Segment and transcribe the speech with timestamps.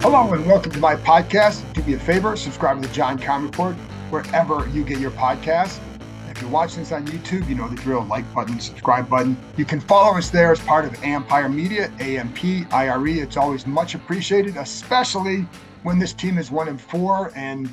[0.00, 1.70] Hello and welcome to my podcast.
[1.72, 3.74] Do me a favor, subscribe to the John Keim Report
[4.10, 5.80] wherever you get your podcasts.
[6.30, 9.36] If you're watching this on YouTube, you know the drill like button, subscribe button.
[9.56, 13.20] You can follow us there as part of Ampire Media, A-M-P-I-R-E.
[13.20, 15.44] It's always much appreciated, especially
[15.82, 17.68] when this team is one and four and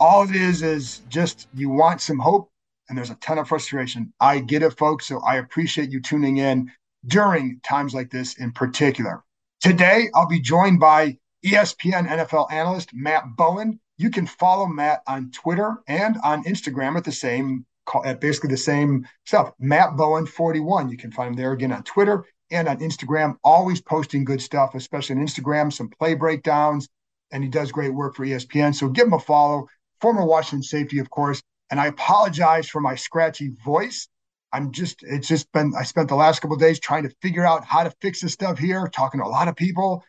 [0.00, 2.50] all it is is just you want some hope
[2.88, 4.12] and there's a ton of frustration.
[4.18, 5.06] I get it, folks.
[5.06, 6.72] So I appreciate you tuning in
[7.06, 9.22] during times like this in particular.
[9.60, 13.80] Today, I'll be joined by ESPN NFL analyst Matt Bowen.
[13.96, 17.64] You can follow Matt on Twitter and on Instagram at the same,
[18.04, 19.52] at basically the same stuff.
[19.58, 20.88] Matt Bowen 41.
[20.88, 23.36] You can find him there again on Twitter and on Instagram.
[23.44, 26.88] Always posting good stuff, especially on Instagram, some play breakdowns,
[27.30, 28.74] and he does great work for ESPN.
[28.74, 29.66] So give him a follow.
[30.00, 31.42] Former Washington safety, of course.
[31.70, 34.08] And I apologize for my scratchy voice.
[34.52, 37.64] I'm just, it's just been, I spent the last couple days trying to figure out
[37.64, 40.02] how to fix this stuff here, talking to a lot of people.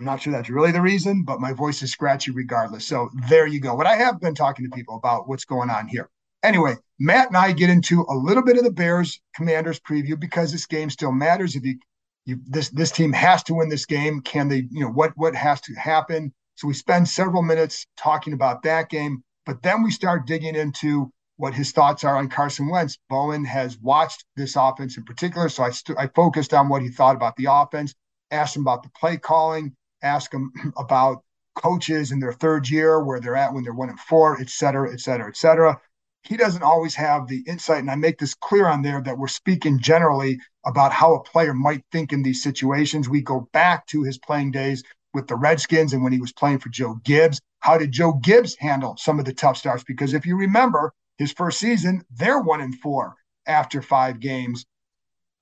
[0.00, 2.86] I'm not sure that's really the reason, but my voice is scratchy regardless.
[2.86, 3.76] So there you go.
[3.76, 6.08] But I have been talking to people about what's going on here.
[6.42, 10.52] Anyway, Matt and I get into a little bit of the Bears Commanders preview because
[10.52, 11.54] this game still matters.
[11.54, 11.78] If you,
[12.24, 14.66] you this this team has to win this game, can they?
[14.70, 16.32] You know what what has to happen?
[16.54, 21.12] So we spend several minutes talking about that game, but then we start digging into
[21.36, 22.96] what his thoughts are on Carson Wentz.
[23.10, 26.88] Bowen has watched this offense in particular, so I st- I focused on what he
[26.88, 27.94] thought about the offense,
[28.30, 31.22] asked him about the play calling, asked him about
[31.54, 34.92] coaches in their third year, where they're at when they're one and four, et cetera,
[34.92, 35.80] et cetera, et cetera.
[36.22, 39.28] He doesn't always have the insight, and I make this clear on there that we're
[39.28, 43.08] speaking generally about how a player might think in these situations.
[43.08, 44.82] We go back to his playing days
[45.14, 47.40] with the Redskins and when he was playing for Joe Gibbs.
[47.60, 49.84] How did Joe Gibbs handle some of the tough starts?
[49.84, 53.14] Because if you remember his first season, they're one and four
[53.46, 54.64] after five games.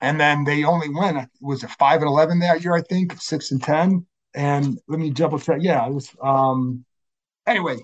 [0.01, 3.51] And then they only win, was it five and 11 that year, I think, six
[3.51, 4.05] and 10.
[4.33, 5.57] And let me double check.
[5.61, 6.85] Yeah, it was, um,
[7.47, 7.77] anyway,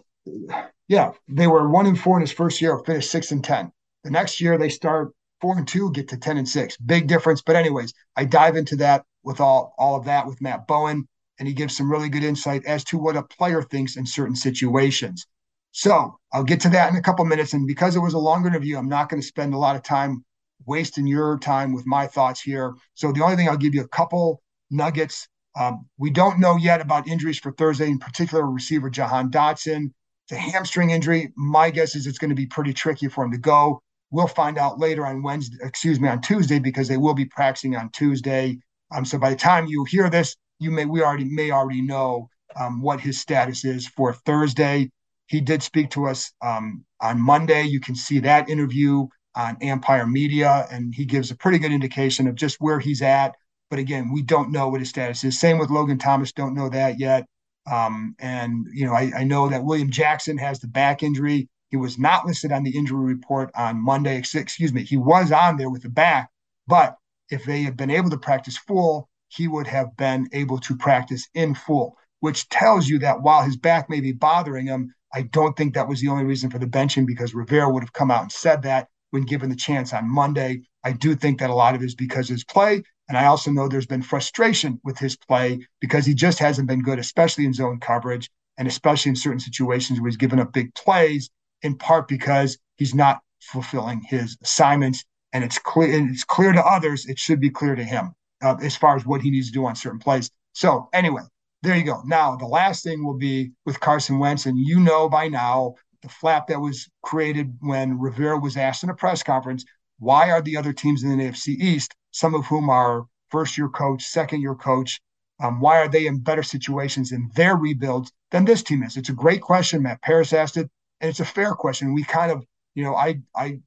[0.88, 3.72] yeah, they were one and four in his first year, finished six and 10.
[4.04, 6.78] The next year, they start four and two, get to 10 and six.
[6.78, 7.42] Big difference.
[7.42, 11.08] But, anyways, I dive into that with all, all of that with Matt Bowen
[11.40, 14.36] and he gives some really good insight as to what a player thinks in certain
[14.36, 15.26] situations.
[15.72, 17.54] So I'll get to that in a couple minutes.
[17.54, 19.84] And because it was a longer interview, I'm not going to spend a lot of
[19.84, 20.24] time
[20.66, 22.74] wasting your time with my thoughts here.
[22.94, 24.42] So the only thing I'll give you a couple
[24.72, 25.28] nuggets.
[25.60, 29.92] Um, we don't know yet about injuries for Thursday, in particular, receiver Jahan Dotson.
[30.26, 31.32] It's a hamstring injury.
[31.36, 33.82] My guess is it's going to be pretty tricky for him to go.
[34.12, 37.76] We'll find out later on Wednesday, excuse me, on Tuesday, because they will be practicing
[37.76, 38.58] on Tuesday.
[38.96, 42.30] Um, so by the time you hear this, you may we already may already know
[42.60, 44.90] um, what his status is for Thursday.
[45.28, 47.64] He did speak to us um, on Monday.
[47.64, 52.28] You can see that interview on Ampire Media, and he gives a pretty good indication
[52.28, 53.36] of just where he's at.
[53.70, 55.40] But again, we don't know what his status is.
[55.40, 57.26] Same with Logan Thomas, don't know that yet.
[57.70, 61.50] Um, and you know, I, I know that William Jackson has the back injury.
[61.70, 64.18] He was not listed on the injury report on Monday.
[64.18, 66.30] Excuse me, he was on there with the back,
[66.68, 66.96] but
[67.30, 71.28] if they had been able to practice full, he would have been able to practice
[71.34, 75.58] in full, which tells you that while his back may be bothering him, I don't
[75.58, 78.22] think that was the only reason for the benching because Rivera would have come out
[78.22, 80.62] and said that when given the chance on Monday.
[80.84, 82.84] I do think that a lot of it is because his play.
[83.08, 86.82] And I also know there's been frustration with his play because he just hasn't been
[86.82, 90.74] good, especially in zone coverage and especially in certain situations where he's given up big
[90.76, 91.30] plays,
[91.62, 95.04] in part because he's not fulfilling his assignments.
[95.34, 97.06] And it's clear, and it's clear to others.
[97.06, 99.66] It should be clear to him uh, as far as what he needs to do
[99.66, 100.32] on certain plays.
[100.54, 101.24] So anyway,
[101.62, 102.02] there you go.
[102.06, 106.10] Now the last thing will be with Carson Wentz, and you know by now the
[106.10, 109.66] flap that was created when Rivera was asked in a press conference,
[110.00, 113.68] why are the other teams in the AFC East, some of whom are first year
[113.68, 115.02] coach, second year coach,
[115.44, 118.96] um, why are they in better situations in their rebuilds than this team is?
[118.96, 119.84] It's a great question.
[119.84, 120.70] Matt Paras asked it,
[121.02, 121.94] and it's a fair question.
[121.94, 123.60] We kind of, you know, I I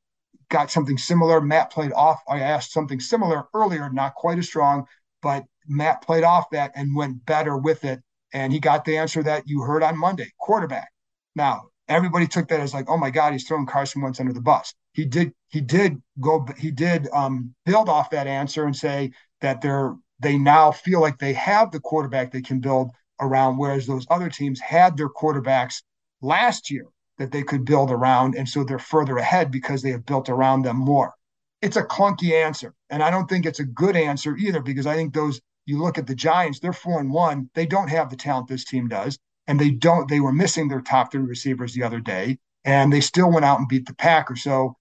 [0.49, 1.43] got something similar.
[1.43, 2.23] Matt played off.
[2.27, 4.87] I asked something similar earlier, not quite as strong,
[5.21, 8.01] but Matt played off that and went better with it.
[8.33, 10.89] And he got the answer that you heard on Monday quarterback.
[11.35, 14.41] Now, everybody took that as like, oh my God, he's throwing Carson Wentz under the
[14.41, 14.73] bus.
[14.93, 19.61] He did, he did go, he did um, build off that answer and say that
[19.61, 22.91] they're, they now feel like they have the quarterback they can build
[23.21, 25.83] around, whereas those other teams had their quarterbacks
[26.23, 26.87] last year
[27.19, 28.37] that they could build around.
[28.37, 31.15] And so they're further ahead because they have built around them more.
[31.61, 32.75] It's a clunky answer.
[32.91, 35.99] And I don't think it's a good answer either, because I think those, you look
[35.99, 37.51] at the Giants, they're four and one.
[37.55, 39.19] They don't have the talent this team does.
[39.49, 42.39] And they don't, they were missing their top three receivers the other day.
[42.65, 44.43] And they still went out and beat the Packers.
[44.43, 44.77] So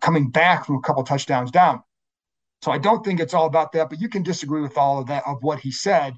[0.00, 1.82] coming back from a couple touchdowns down.
[2.62, 5.08] So I don't think it's all about that, but you can disagree with all of
[5.08, 6.14] that of what he said.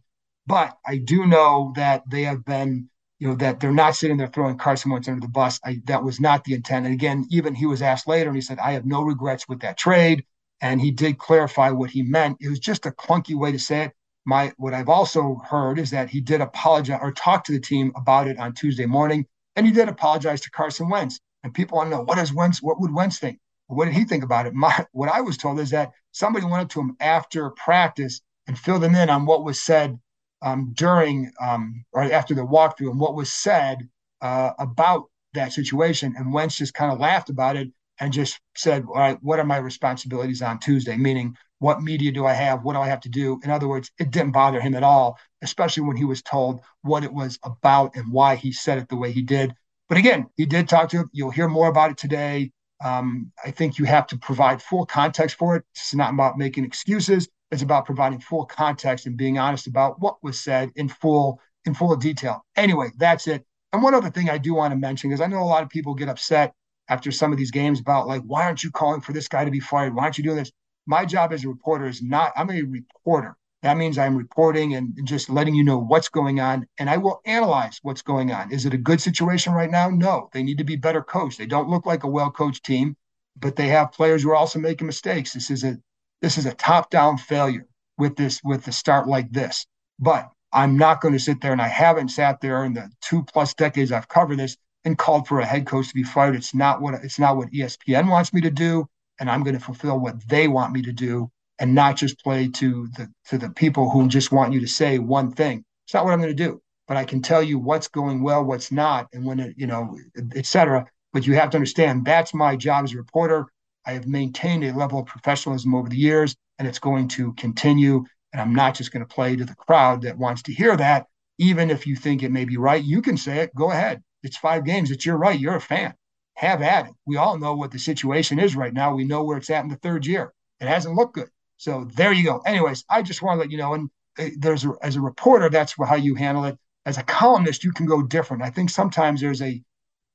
[0.47, 4.27] But I do know that they have been you know, that they're not sitting there
[4.27, 5.61] throwing Carson Wentz under the bus.
[5.65, 6.85] I, that was not the intent.
[6.85, 9.61] And again, even he was asked later and he said, I have no regrets with
[9.61, 10.25] that trade.
[10.61, 12.39] And he did clarify what he meant.
[12.41, 13.93] It was just a clunky way to say it.
[14.27, 17.93] My what I've also heard is that he did apologize or talk to the team
[17.95, 21.21] about it on Tuesday morning, and he did apologize to Carson Wentz.
[21.43, 23.39] And people want to know what does Wentz, what would Wentz think?
[23.67, 24.55] What did he think about it?
[24.65, 28.59] My what I was told is that somebody went up to him after practice and
[28.59, 29.99] filled him in on what was said
[30.43, 33.89] um, during um, or after the walkthrough and what was said
[34.21, 36.15] uh, about that situation.
[36.17, 39.45] And Wentz just kind of laughed about it and just said, All right, what are
[39.45, 40.97] my responsibilities on Tuesday?
[40.97, 42.63] Meaning, what media do I have?
[42.63, 43.41] What do I have to do?
[43.43, 47.05] In other words, it didn't bother him at all, especially when he was told what
[47.05, 49.55] it was about and why he said it the way he did.
[49.89, 51.11] But again, he did talk to him.
[51.13, 52.53] You'll hear more about it today.
[52.85, 55.65] Um, I think you have to provide full context for it.
[55.73, 57.29] It's not about making excuses.
[57.51, 61.73] It's about providing full context and being honest about what was said in full in
[61.73, 62.45] full detail.
[62.57, 63.45] Anyway, that's it.
[63.73, 65.71] And one other thing I do want to mention because I know a lot of
[65.71, 66.53] people get upset
[66.89, 69.51] after some of these games about like, why aren't you calling for this guy to
[69.51, 69.95] be fired?
[69.95, 70.53] Why aren't you doing this?
[70.87, 72.33] My job as a reporter is not.
[72.37, 73.37] I'm a reporter.
[73.65, 77.23] That means I'm reporting and just letting you know what's going on, and I will
[77.25, 78.53] analyze what's going on.
[78.53, 79.89] Is it a good situation right now?
[79.89, 80.29] No.
[80.35, 81.39] They need to be better coached.
[81.39, 82.95] They don't look like a well coached team,
[83.39, 85.33] but they have players who are also making mistakes.
[85.33, 85.79] This is a
[86.21, 87.67] this is a top-down failure
[87.97, 89.67] with this with the start like this.
[89.99, 93.25] But I'm not going to sit there, and I haven't sat there in the two
[93.25, 96.37] plus decades I've covered this and called for a head coach to be fired.
[96.37, 98.87] It's not what it's not what ESPN wants me to do,
[99.19, 102.49] and I'm going to fulfill what they want me to do, and not just play
[102.49, 105.65] to the to the people who just want you to say one thing.
[105.87, 106.61] It's not what I'm going to do.
[106.87, 109.97] But I can tell you what's going well, what's not, and when it, you know,
[110.35, 110.87] etc.
[111.13, 113.47] But you have to understand that's my job as a reporter.
[113.87, 118.05] I have maintained a level of professionalism over the years, and it's going to continue.
[118.33, 121.07] And I'm not just going to play to the crowd that wants to hear that.
[121.39, 123.55] Even if you think it may be right, you can say it.
[123.55, 124.03] Go ahead.
[124.23, 124.91] It's five games.
[124.91, 125.39] It's your right.
[125.39, 125.95] You're a fan.
[126.37, 126.95] Have at it.
[127.07, 128.95] We all know what the situation is right now.
[128.95, 130.33] We know where it's at in the third year.
[130.61, 131.29] It hasn't looked good.
[131.57, 132.39] So there you go.
[132.47, 133.75] Anyways, I just want to let you know.
[133.75, 136.59] And uh, there's a, as a reporter, that's how you handle it.
[136.87, 138.43] As a columnist, you can go different.
[138.43, 139.63] I think sometimes there's a.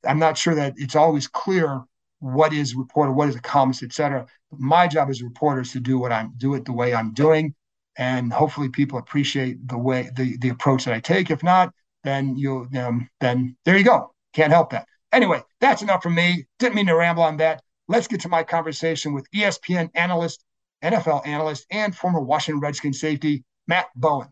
[0.06, 1.81] I'm not sure that it's always clear
[2.19, 4.27] what is reporter, what is a columnist, etc.
[4.51, 7.13] My job as a reporter is to do what I'm do it the way I'm
[7.13, 7.56] doing,
[7.97, 11.31] and hopefully people appreciate the way the the approach that I take.
[11.31, 14.13] If not, then you um, then there you go.
[14.33, 14.85] Can't help that.
[15.12, 16.45] Anyway, that's enough for me.
[16.59, 17.63] Didn't mean to ramble on that.
[17.88, 20.44] Let's get to my conversation with ESPN analyst,
[20.84, 24.30] NFL analyst, and former Washington Redskins safety Matt Bowen.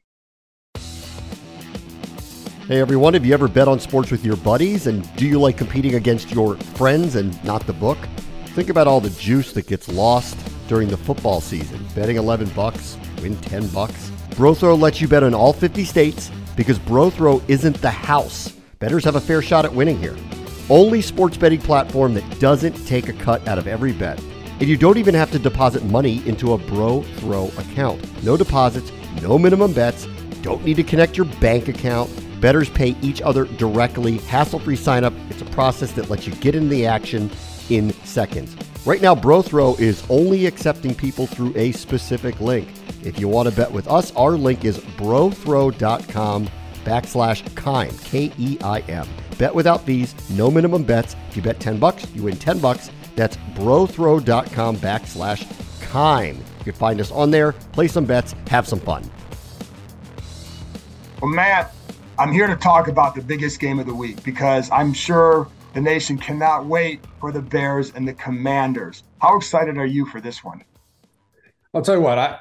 [2.68, 5.58] Hey everyone, have you ever bet on sports with your buddies and do you like
[5.58, 7.98] competing against your friends and not the book?
[8.48, 10.38] Think about all the juice that gets lost
[10.68, 11.86] during the football season.
[11.96, 14.10] Betting 11 bucks, win 10 bucks.
[14.32, 18.54] Brothrow lets you bet in all 50 states because Brothrow isn't the house.
[18.80, 20.18] Bettors have a fair shot at winning here.
[20.70, 24.22] Only sports betting platform that doesn't take a cut out of every bet.
[24.60, 28.24] And you don't even have to deposit money into a Brothrow account.
[28.24, 30.08] No deposits, no minimum bets,
[30.42, 32.10] don't need to connect your bank account
[32.40, 35.14] Bettors pay each other directly, hassle free sign up.
[35.30, 37.32] It's a process that lets you get in the action
[37.70, 38.56] in seconds.
[38.86, 42.70] Right now, Brothrow is only accepting people through a specific link.
[43.04, 46.50] If you want to bet with us, our link is brothrow.com
[46.86, 49.08] backslash Keim, K E I M.
[49.38, 51.16] Bet without fees, no minimum bets.
[51.30, 52.90] If you bet 10 bucks, you win 10 bucks.
[53.18, 55.46] That's brothrow.com backslash
[55.92, 56.38] Keim.
[56.60, 59.10] You can find us on there, play some bets, have some fun.
[61.22, 61.74] Well, Matt,
[62.20, 65.82] I'm here to talk about the biggest game of the week because I'm sure the
[65.82, 69.04] nation cannot wait for the Bears and the Commanders.
[69.20, 70.64] How excited are you for this one?
[71.74, 72.38] I'll tell you what, I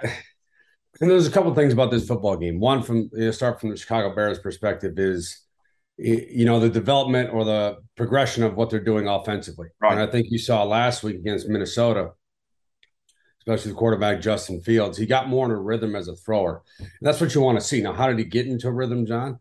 [1.01, 2.61] and there's a couple things about this football game.
[2.61, 5.46] One from you know, start from the Chicago Bears perspective is
[5.99, 9.69] you know the development or the progression of what they're doing offensively.
[9.81, 9.93] Right.
[9.93, 12.11] And I think you saw last week against Minnesota,
[13.41, 14.99] especially the quarterback Justin Fields.
[14.99, 16.63] He got more in a rhythm as a thrower.
[16.79, 17.81] And that's what you want to see.
[17.81, 19.39] Now, how did he get into a rhythm, John?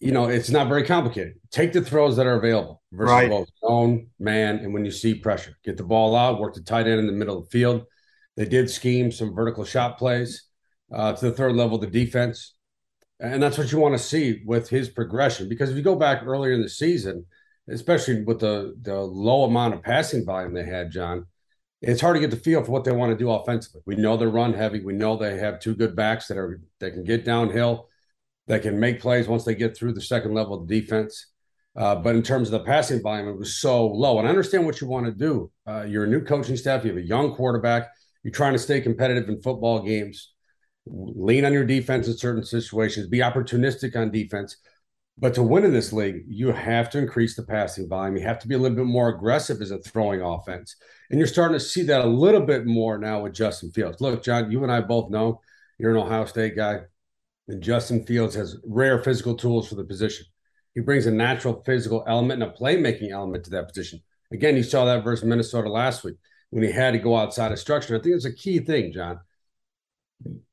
[0.00, 1.34] You know, it's not very complicated.
[1.50, 3.30] Take the throws that are available versus Right.
[3.30, 6.88] both zone, man, and when you see pressure, get the ball out, work the tight
[6.88, 7.84] end in the middle of the field.
[8.36, 10.48] They did scheme some vertical shot plays
[10.92, 12.54] uh, to the third level of the defense.
[13.22, 15.48] And that's what you want to see with his progression.
[15.48, 17.24] Because if you go back earlier in the season,
[17.68, 21.26] especially with the the low amount of passing volume they had, John,
[21.80, 23.80] it's hard to get the feel for what they want to do offensively.
[23.86, 24.84] We know they're run heavy.
[24.84, 27.88] We know they have two good backs that are that can get downhill,
[28.48, 31.28] that can make plays once they get through the second level of defense.
[31.76, 34.18] Uh, but in terms of the passing volume, it was so low.
[34.18, 35.50] And I understand what you want to do.
[35.66, 36.84] Uh, you're a new coaching staff.
[36.84, 37.88] You have a young quarterback.
[38.24, 40.32] You're trying to stay competitive in football games.
[40.86, 43.06] Lean on your defense in certain situations.
[43.06, 44.56] Be opportunistic on defense.
[45.18, 48.16] But to win in this league, you have to increase the passing volume.
[48.16, 50.76] You have to be a little bit more aggressive as a throwing offense.
[51.10, 54.00] And you're starting to see that a little bit more now with Justin Fields.
[54.00, 55.40] Look, John, you and I both know
[55.78, 56.80] you're an Ohio State guy,
[57.48, 60.26] and Justin Fields has rare physical tools for the position.
[60.74, 64.00] He brings a natural physical element and a playmaking element to that position.
[64.32, 66.16] Again, you saw that versus Minnesota last week
[66.50, 67.96] when he had to go outside of structure.
[67.96, 69.20] I think it's a key thing, John.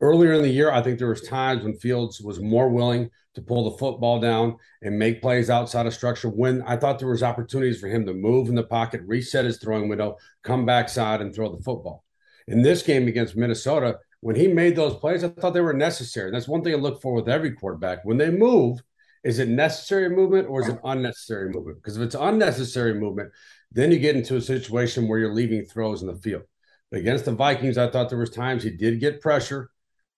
[0.01, 3.41] Earlier in the year, I think there was times when Fields was more willing to
[3.41, 6.29] pull the football down and make plays outside of structure.
[6.29, 9.59] When I thought there was opportunities for him to move in the pocket, reset his
[9.59, 12.03] throwing window, come backside and throw the football.
[12.47, 16.31] In this game against Minnesota, when he made those plays, I thought they were necessary.
[16.31, 18.03] That's one thing I look for with every quarterback.
[18.03, 18.81] When they move,
[19.23, 21.77] is it necessary movement or is it unnecessary movement?
[21.77, 23.31] Because if it's unnecessary movement,
[23.71, 26.43] then you get into a situation where you're leaving throws in the field.
[26.91, 29.69] Against the Vikings, I thought there was times he did get pressure,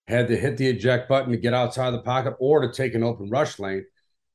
[0.06, 3.02] had to hit the eject button to get outside the pocket or to take an
[3.02, 3.84] open rush lane.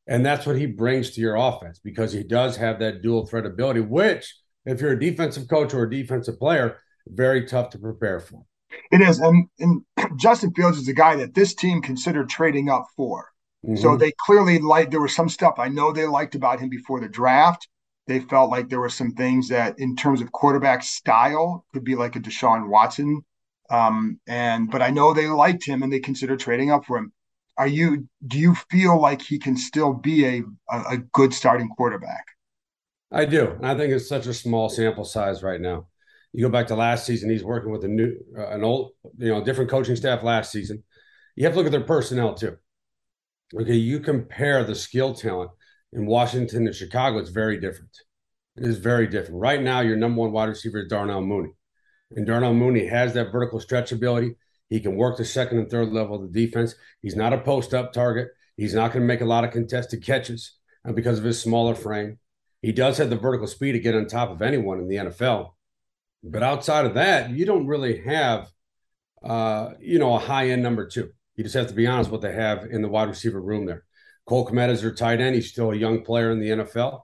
[0.05, 3.45] And that's what he brings to your offense because he does have that dual threat
[3.45, 6.77] ability, which, if you're a defensive coach or a defensive player,
[7.07, 8.45] very tough to prepare for.
[8.91, 9.19] It is.
[9.19, 9.81] And, and
[10.17, 13.31] Justin Fields is a guy that this team considered trading up for.
[13.75, 13.99] So Mhm.
[13.99, 17.09] they clearly liked, there was some stuff I know they liked about him before the
[17.09, 17.67] draft.
[18.07, 21.95] They felt like there were some things that, in terms of quarterback style, could be
[21.95, 23.21] like a Deshaun Watson.
[23.69, 27.11] Um, and, but I know they liked him and they considered trading up for him.
[27.57, 31.67] Are you, do you feel like he can still be a, a, a good starting
[31.69, 32.25] quarterback?
[33.11, 33.51] I do.
[33.51, 35.87] And I think it's such a small sample size right now.
[36.33, 39.29] You go back to last season, he's working with a new, uh, an old, you
[39.29, 40.83] know, different coaching staff last season.
[41.35, 42.57] You have to look at their personnel too.
[43.53, 45.51] Okay, you compare the skill talent
[45.93, 47.95] in Washington and Chicago, it's very different.
[48.57, 49.39] It is very different.
[49.39, 51.51] Right now, your number one wide receiver is Darnell Mooney.
[52.15, 54.35] And Darnell Mooney has that vertical stretch ability.
[54.69, 56.75] He can work the second and third level of the defense.
[57.01, 58.29] He's not a post up target.
[58.57, 61.75] He's not going to make a lot of contested catches uh, because of his smaller
[61.75, 62.19] frame.
[62.61, 65.51] He does have the vertical speed to get on top of anyone in the NFL.
[66.23, 68.49] But outside of that, you don't really have,
[69.23, 71.11] uh, you know, a high end number two.
[71.35, 73.83] You just have to be honest what they have in the wide receiver room there.
[74.27, 75.35] Cole Kmet is their tight end.
[75.35, 77.01] He's still a young player in the NFL.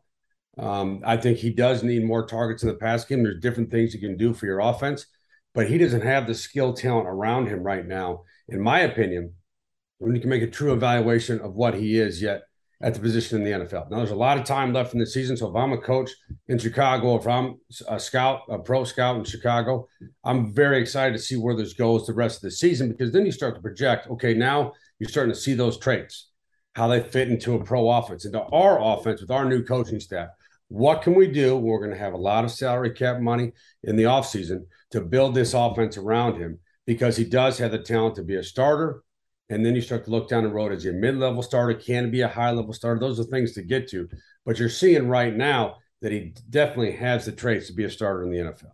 [0.58, 3.24] Um, I think he does need more targets in the pass game.
[3.24, 5.08] There's different things you can do for your offense,
[5.53, 9.34] but he doesn't have the skill talent around him right now, in my opinion,
[9.98, 12.44] when you can make a true evaluation of what he is yet
[12.84, 13.89] at the position in the NFL.
[13.89, 15.38] Now, there's a lot of time left in the season.
[15.38, 16.12] So if I'm a coach
[16.50, 17.56] in Chicago, if I'm
[17.88, 19.88] a scout, a pro scout in Chicago,
[20.25, 23.25] I'm very excited to see where this goes the rest of the season because then
[23.25, 26.32] you start to project, okay, now you're starting to see those traits,
[26.74, 30.30] how they fit into a pro offense, into our offense with our new coaching staff.
[30.70, 31.56] What can we do?
[31.56, 33.51] We're going to have a lot of salary cap money
[33.84, 38.15] in the offseason to build this offense around him because he does have the talent
[38.15, 39.03] to be a starter.
[39.50, 42.10] And then you start to look down the road as a mid level starter, can
[42.10, 43.00] be a high level starter.
[43.00, 44.10] Those are things to get to.
[44.46, 48.24] But you're seeing right now that he definitely has the traits to be a starter
[48.24, 48.72] in the NFL.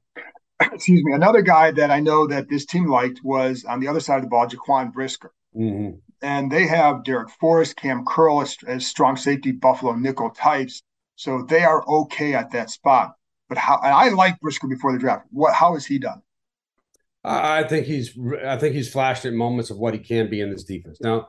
[0.73, 1.13] Excuse me.
[1.13, 4.23] Another guy that I know that this team liked was on the other side of
[4.23, 5.31] the ball, Jaquan Brisker.
[5.55, 5.97] Mm-hmm.
[6.21, 10.81] And they have Darrick Forrest, Kam Curl as, as, strong safety, Buffalo nickel types.
[11.15, 13.13] So they are okay at that spot.
[13.47, 13.79] But how?
[13.83, 15.25] And I like Brisker before the draft.
[15.31, 15.53] What?
[15.53, 16.21] How has he done?
[17.23, 18.17] I think he's.
[18.45, 20.99] I think he's flashed at moments of what he can be in this defense.
[21.01, 21.27] Now,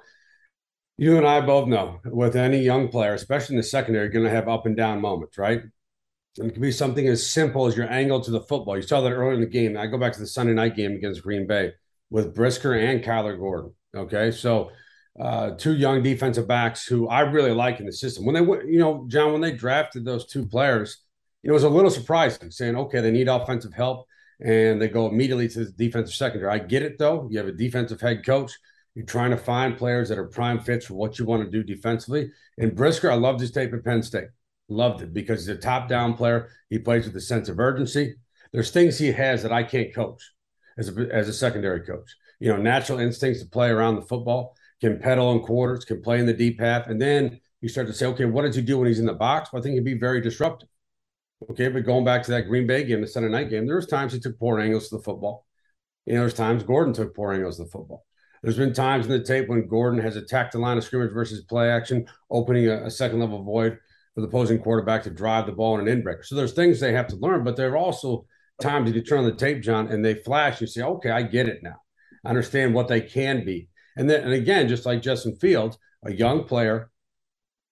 [0.96, 4.26] you and I both know with any young player, especially in the secondary, you're going
[4.26, 5.62] to have up and down moments, right?
[6.38, 8.76] And it can be something as simple as your angle to the football.
[8.76, 9.76] You saw that earlier in the game.
[9.76, 11.72] I go back to the Sunday night game against Green Bay
[12.10, 13.72] with Brisker and Kyler Gordon.
[13.96, 14.70] Okay, so
[15.18, 18.24] uh, two young defensive backs who I really like in the system.
[18.24, 20.98] When they, went, you know, John, when they drafted those two players,
[21.42, 24.06] it was a little surprising, saying, okay, they need offensive help,
[24.40, 26.52] and they go immediately to the defensive secondary.
[26.52, 27.28] I get it though.
[27.30, 28.52] You have a defensive head coach.
[28.94, 31.62] You're trying to find players that are prime fits for what you want to do
[31.62, 32.30] defensively.
[32.58, 34.28] And Brisker, I loved his tape at Penn State.
[34.68, 36.50] Loved it because he's a top down player.
[36.68, 38.16] He plays with a sense of urgency.
[38.52, 40.22] There's things he has that I can't coach.
[40.76, 42.16] as a, as a secondary coach.
[42.40, 46.18] You know, natural instincts to play around the football, can pedal in quarters, can play
[46.18, 46.88] in the deep half.
[46.88, 49.12] And then you start to say, okay, what does he do when he's in the
[49.12, 49.52] box?
[49.52, 50.68] Well, I think he'd be very disruptive.
[51.50, 53.86] Okay, but going back to that Green Bay game, the Sunday night game, there was
[53.86, 55.46] times he took poor angles to the football.
[56.04, 58.04] You know, there's times Gordon took poor angles to the football.
[58.42, 61.42] There's been times in the tape when Gordon has attacked the line of scrimmage versus
[61.42, 63.78] play action, opening a, a second level void
[64.14, 66.24] for the opposing quarterback to drive the ball in an inbreaker.
[66.24, 68.26] So there's things they have to learn, but there are also
[68.60, 70.60] times you turn on the tape, John, and they flash.
[70.60, 71.76] You say, okay, I get it now.
[72.24, 73.68] Understand what they can be.
[73.96, 76.90] And then, and again, just like Justin Fields, a young player,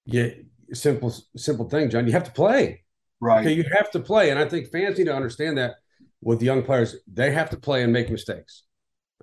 [0.05, 2.07] you simple, simple thing, John.
[2.07, 2.85] You have to play.
[3.21, 3.40] Right.
[3.40, 5.76] Okay, you have to play, and I think fans need to understand that
[6.21, 8.64] with young players, they have to play and make mistakes.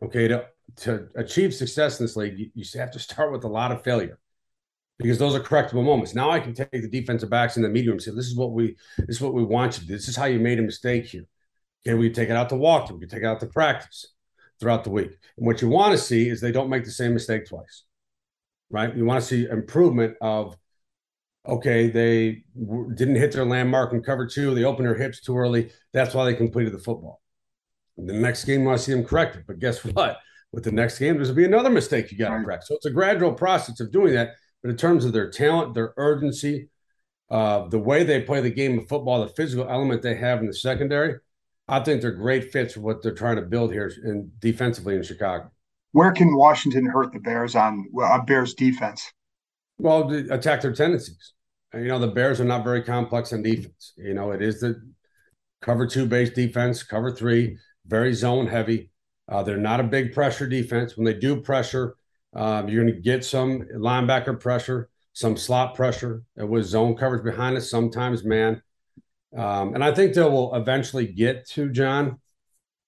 [0.04, 0.46] Okay, to
[0.78, 3.84] to achieve success in this league, you, you have to start with a lot of
[3.84, 4.20] failure
[4.98, 6.14] because those are correctable moments.
[6.14, 8.36] Now I can take the defensive backs in the media room and say, "This is
[8.36, 9.94] what we, this is what we want you to do.
[9.94, 11.26] This is how you made a mistake here."
[11.88, 14.15] Okay, we take it out to walk, we take it out to practice
[14.60, 15.12] throughout the week.
[15.38, 17.84] And what you want to see is they don't make the same mistake twice,
[18.70, 18.96] right?
[18.96, 20.56] You want to see improvement of,
[21.48, 25.38] okay, they w- didn't hit their landmark in cover two, they opened their hips too
[25.38, 25.72] early.
[25.94, 27.22] That's why they completed the football.
[27.98, 29.44] The next game, you want to see them correct it.
[29.48, 30.18] But guess what?
[30.52, 32.66] With the next game, there's going to be another mistake you got to correct.
[32.66, 34.36] So it's a gradual process of doing that.
[34.62, 36.70] But in terms of their talent, their urgency,
[37.30, 40.48] uh, the way they play the game of football, the physical element they have in
[40.48, 41.16] the secondary,
[41.68, 45.04] I think they're great fits for what they're trying to build here in defensively in
[45.04, 45.52] Chicago.
[45.94, 49.12] Where can Washington hurt the Bears on on Bears defense?
[49.78, 51.34] Well, attack their tendencies.
[51.74, 53.94] You know, the Bears are not very complex on defense.
[53.98, 54.82] You know, it is the
[55.62, 57.58] cover two base defense, cover three,
[57.88, 58.92] very zone heavy.
[59.28, 60.96] Uh, they're not a big pressure defense.
[60.96, 61.96] When they do pressure,
[62.36, 67.58] um, you're going to get some linebacker pressure, some slot pressure with zone coverage behind
[67.58, 68.62] it, sometimes man.
[69.36, 72.20] Um, and I think they will eventually get to John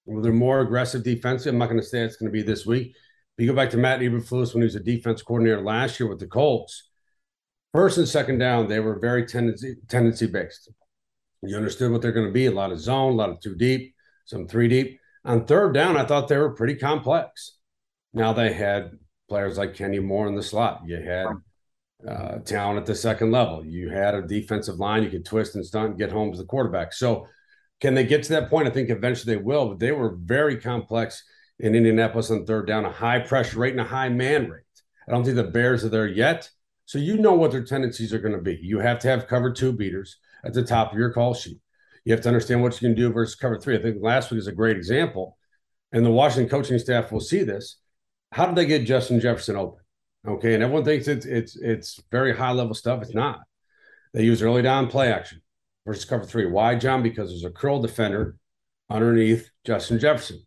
[0.05, 1.53] They're more aggressive defensive.
[1.53, 2.95] I'm not going to say it's going to be this week.
[3.35, 6.09] But you go back to Matt Eberflus when he was a defense coordinator last year
[6.09, 6.89] with the Colts.
[7.73, 10.71] First and second down, they were very tendency tendency based.
[11.43, 13.55] You understood what they're going to be a lot of zone, a lot of two
[13.55, 13.93] deep,
[14.25, 14.99] some three deep.
[15.25, 17.57] On third down, I thought they were pretty complex.
[18.13, 18.91] Now they had
[19.29, 20.81] players like Kenny Moore in the slot.
[20.85, 21.27] You had
[22.05, 23.65] uh, talent at the second level.
[23.65, 26.45] You had a defensive line you could twist and stunt and get home to the
[26.45, 26.93] quarterback.
[26.93, 27.27] So,
[27.79, 28.67] can they get to that point?
[28.67, 31.23] I think eventually they will, but they were very complex
[31.59, 34.63] in Indianapolis on third down, a high pressure rate and a high man rate.
[35.07, 36.49] I don't think the Bears are there yet.
[36.85, 38.59] So, you know what their tendencies are going to be.
[38.61, 41.59] You have to have cover two beaters at the top of your call sheet.
[42.05, 43.75] You have to understand what you can do versus cover three.
[43.75, 45.37] I think last week is a great example.
[45.91, 47.79] And the Washington coaching staff will see this.
[48.31, 49.79] How did they get Justin Jefferson open?
[50.27, 53.01] Okay, and everyone thinks it's it's it's very high level stuff.
[53.01, 53.39] It's not.
[54.13, 55.41] They use early down play action
[55.85, 56.45] versus cover three.
[56.45, 57.01] Why, John?
[57.01, 58.35] Because there's a curl defender
[58.89, 60.45] underneath Justin Jefferson.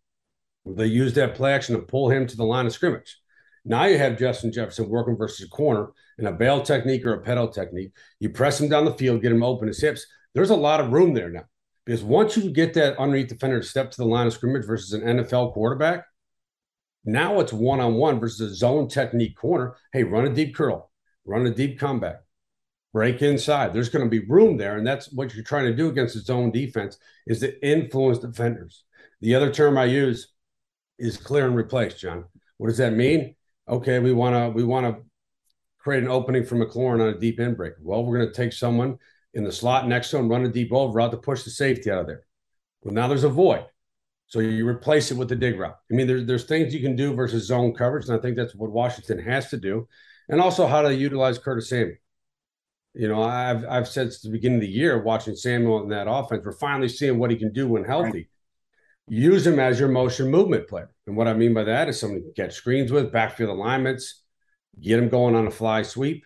[0.66, 3.18] They use that play action to pull him to the line of scrimmage.
[3.64, 5.88] Now you have Justin Jefferson working versus a corner
[6.18, 7.92] in a bail technique or a pedal technique.
[8.18, 10.06] You press him down the field, get him open his hips.
[10.34, 11.44] There's a lot of room there now
[11.86, 14.92] because once you get that underneath defender to step to the line of scrimmage versus
[14.92, 16.04] an NFL quarterback,
[17.04, 19.76] now it's one on one versus a zone technique corner.
[19.92, 20.90] Hey, run a deep curl,
[21.24, 22.22] run a deep comeback,
[22.92, 23.72] break inside.
[23.72, 26.20] There's going to be room there, and that's what you're trying to do against the
[26.20, 28.84] zone defense is to influence defenders.
[29.20, 30.32] The other term I use
[30.98, 32.24] is clear and replace, John.
[32.58, 33.34] What does that mean?
[33.68, 35.02] Okay, we want to we want to
[35.78, 37.74] create an opening for McLaurin on a deep end break.
[37.80, 38.98] Well, we're going to take someone
[39.32, 41.90] in the slot next to him, run a deep over route to push the safety
[41.90, 42.24] out of there.
[42.82, 43.64] Well, now there's a void.
[44.30, 45.76] So you replace it with the dig route.
[45.90, 48.54] I mean, there's there's things you can do versus zone coverage, and I think that's
[48.54, 49.88] what Washington has to do,
[50.28, 51.96] and also how to utilize Curtis Samuel.
[52.94, 56.08] You know, I've I've said since the beginning of the year, watching Samuel in that
[56.08, 58.10] offense, we're finally seeing what he can do when healthy.
[58.10, 58.26] Right.
[59.08, 62.22] Use him as your motion movement player, and what I mean by that is someone
[62.22, 64.22] to catch screens with, backfield alignments,
[64.80, 66.24] get him going on a fly sweep,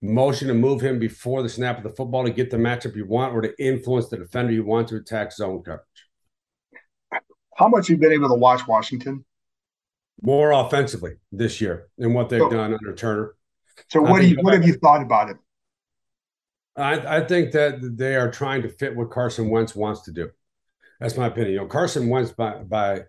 [0.00, 3.06] motion to move him before the snap of the football to get the matchup you
[3.06, 5.86] want, or to influence the defender you want to attack zone coverage.
[7.56, 9.24] How much you've been able to watch Washington?
[10.22, 13.34] More offensively this year than what they've so, done under Turner.
[13.88, 15.36] So what do you what have you thought about it?
[16.76, 20.30] I, I think that they are trying to fit what Carson Wentz wants to do.
[21.00, 21.52] That's my opinion.
[21.54, 23.00] You know, Carson Wentz by by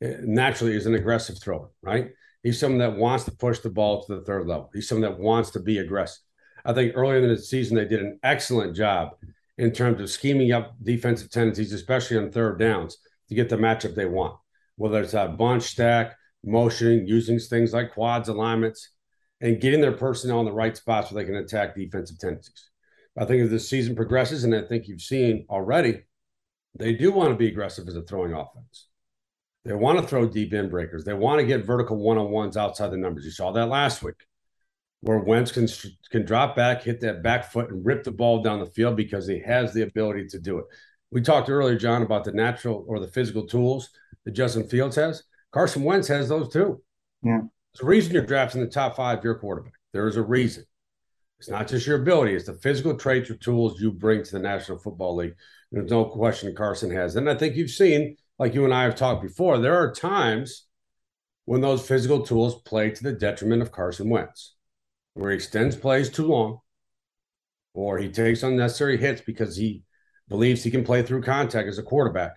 [0.00, 2.10] eh, naturally is an aggressive thrower, right?
[2.42, 4.70] He's someone that wants to push the ball to the third level.
[4.74, 6.22] He's someone that wants to be aggressive.
[6.64, 9.10] I think earlier in the season they did an excellent job
[9.58, 12.96] in terms of scheming up defensive tendencies, especially on third downs
[13.32, 14.36] to get the matchup they want,
[14.76, 18.90] whether it's a bunch stack, motion, using things like quads, alignments,
[19.40, 22.70] and getting their personnel in the right spots so they can attack defensive tendencies.
[23.18, 26.02] I think as the season progresses, and I think you've seen already,
[26.74, 28.88] they do want to be aggressive as a throwing offense.
[29.64, 31.04] They want to throw deep in breakers.
[31.04, 33.24] They want to get vertical one on ones outside the numbers.
[33.24, 34.16] You saw that last week,
[35.02, 35.68] where Wentz can
[36.10, 39.26] can drop back, hit that back foot, and rip the ball down the field because
[39.26, 40.64] he has the ability to do it.
[41.12, 43.90] We talked earlier, John, about the natural or the physical tools
[44.24, 45.22] that Justin Fields has.
[45.52, 46.82] Carson Wentz has those too.
[47.22, 47.42] Yeah.
[47.74, 49.74] There's a reason you're drafting the top five your quarterback.
[49.92, 50.64] There is a reason.
[51.38, 54.38] It's not just your ability, it's the physical traits or tools you bring to the
[54.38, 55.34] National Football League.
[55.70, 57.16] There's no question Carson has.
[57.16, 60.66] And I think you've seen, like you and I have talked before, there are times
[61.44, 64.54] when those physical tools play to the detriment of Carson Wentz,
[65.14, 66.60] where he extends plays too long
[67.74, 69.82] or he takes unnecessary hits because he
[70.28, 72.32] believes he can play through contact as a quarterback,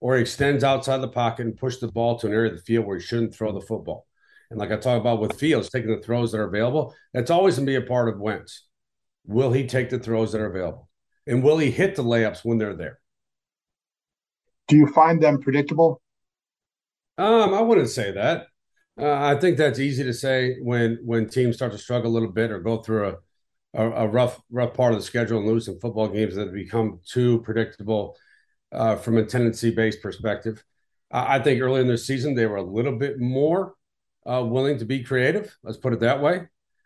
[0.00, 2.62] or he extends outside the pocket and push the ball to an area of the
[2.64, 4.06] field where he shouldn't throw the football.
[4.50, 7.56] And like I talk about with Fields, taking the throws that are available, that's always
[7.56, 8.66] going to be a part of Wentz.
[9.26, 10.88] Will he take the throws that are available?
[11.26, 12.98] And will he hit the layups when they're there?
[14.68, 16.00] Do you find them predictable?
[17.16, 18.46] Um, I wouldn't say that.
[19.00, 22.30] Uh, I think that's easy to say when when teams start to struggle a little
[22.30, 23.16] bit or go through a
[23.74, 27.00] a, a rough rough part of the schedule and some football games that have become
[27.06, 28.16] too predictable
[28.72, 30.64] uh, from a tendency based perspective.
[31.10, 33.74] I, I think early in the season they were a little bit more
[34.26, 35.56] uh, willing to be creative.
[35.62, 36.42] Let's put it that way.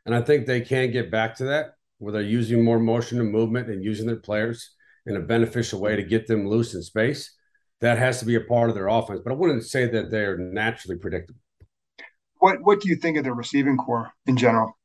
[0.07, 3.31] And I think they can get back to that where they're using more motion and
[3.31, 4.75] movement and using their players
[5.07, 7.35] in a beneficial way to get them loose in space.
[7.81, 9.21] That has to be a part of their offense.
[9.23, 11.41] But I wouldn't say that they're naturally predictable.
[12.39, 14.77] What What do you think of the receiving core in general?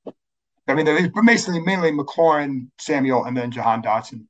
[0.68, 4.26] I mean, it's basically mainly McLaurin, Samuel, and then Jahan Dotson.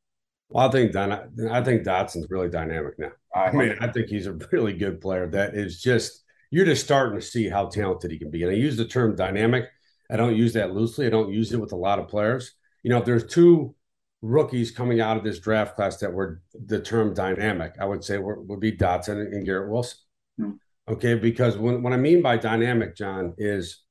[0.50, 3.12] Well, I think Don, I think Dotson's really dynamic now.
[3.36, 5.28] I, I mean, I think he's a really good player.
[5.28, 8.44] That is just you're just starting to see how talented he can be.
[8.44, 9.66] And I use the term dynamic.
[10.12, 11.08] I don't use that loosely.
[11.08, 12.54] I don't use it with a lot of players.
[12.84, 13.74] You know, if there's two
[14.22, 18.20] rookies coming out of this draft class that were the term dynamic, I would say
[18.20, 19.98] would be Dotson and Garrett Wilson.
[20.38, 20.52] Hmm.
[20.88, 23.83] Okay, because when what I mean by dynamic, John, is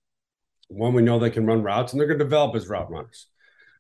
[0.73, 3.27] one we know they can run routes and they're going to develop as route runners.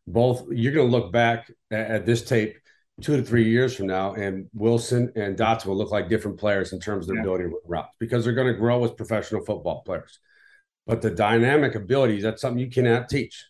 [0.06, 2.56] Both you're going to look back at, at this tape
[3.00, 6.72] two to three years from now, and Wilson and Dotson will look like different players
[6.72, 7.22] in terms of their yeah.
[7.22, 10.18] ability to run routes because they're going to grow as professional football players.
[10.86, 13.46] But the dynamic abilities, that's something you cannot teach.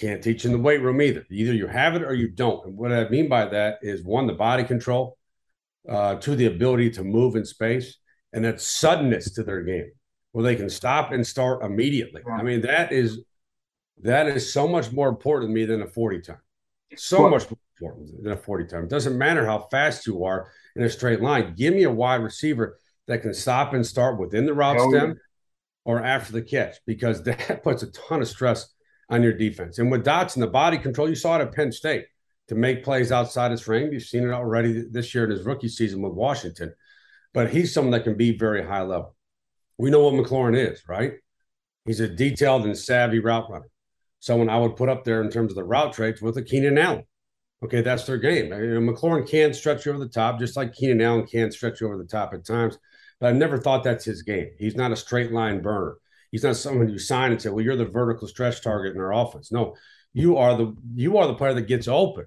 [0.00, 1.26] Can't teach in the weight room either.
[1.30, 2.66] Either you have it or you don't.
[2.66, 5.18] And what I mean by that is one, the body control,
[5.88, 7.98] uh, two, the ability to move in space,
[8.32, 9.92] and that suddenness to their game
[10.32, 12.22] where they can stop and start immediately.
[12.30, 13.20] I mean, that is
[14.02, 16.40] that is so much more important to me than a 40 time.
[16.96, 18.84] So well, much more important than a 40 time.
[18.84, 21.54] It doesn't matter how fast you are in a straight line.
[21.56, 25.08] Give me a wide receiver that can stop and start within the route oh, stem
[25.08, 25.14] yeah.
[25.84, 28.72] or after the catch because that puts a ton of stress
[29.08, 29.78] on your defense.
[29.78, 32.06] And with dots Dotson, the body control, you saw it at Penn State
[32.48, 33.92] to make plays outside his frame.
[33.92, 36.72] You've seen it already this year in his rookie season with Washington.
[37.32, 39.14] But he's someone that can be very high level
[39.80, 41.14] we know what McLaurin is, right?
[41.86, 43.68] He's a detailed and savvy route runner.
[44.18, 46.76] Someone I would put up there in terms of the route traits with a Keenan
[46.76, 47.04] Allen.
[47.64, 48.52] Okay, that's their game.
[48.52, 51.80] I mean, McLaurin can stretch you over the top, just like Keenan Allen can stretch
[51.80, 52.78] you over the top at times.
[53.18, 54.50] But I never thought that's his game.
[54.58, 55.96] He's not a straight line burner.
[56.30, 59.12] He's not someone you sign and say, "Well, you're the vertical stretch target in our
[59.12, 59.76] offense." No,
[60.12, 62.26] you are the you are the player that gets open.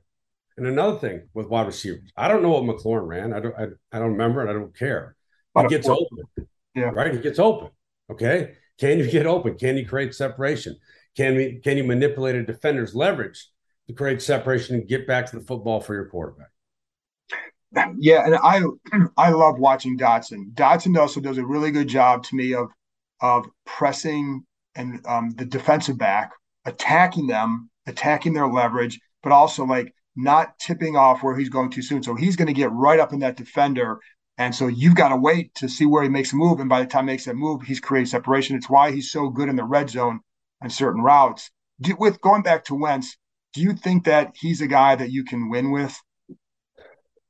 [0.57, 3.33] And another thing with wide receivers, I don't know what McLaurin ran.
[3.33, 5.15] I don't I, I don't remember, and I don't care.
[5.59, 6.47] He gets open.
[6.75, 6.91] Yeah.
[6.93, 7.13] Right.
[7.13, 7.69] He gets open.
[8.11, 8.55] Okay.
[8.79, 9.57] Can you get open?
[9.57, 10.77] Can you create separation?
[11.15, 13.47] Can we can you manipulate a defender's leverage
[13.87, 16.49] to create separation and get back to the football for your quarterback?
[17.97, 18.61] Yeah, and I
[19.17, 20.53] I love watching Dotson.
[20.53, 22.69] Dotson also does a really good job to me of
[23.21, 24.43] of pressing
[24.75, 26.31] and um, the defensive back,
[26.65, 31.81] attacking them, attacking their leverage, but also like not tipping off where he's going too
[31.81, 32.03] soon.
[32.03, 33.99] So he's going to get right up in that defender
[34.37, 36.59] and so you've got to wait to see where he makes a move.
[36.59, 38.55] And by the time he makes that move, he's created separation.
[38.55, 40.21] It's why he's so good in the red zone
[40.61, 41.51] on certain routes.
[41.81, 43.17] Do, with going back to Wentz,
[43.53, 45.95] do you think that he's a guy that you can win with?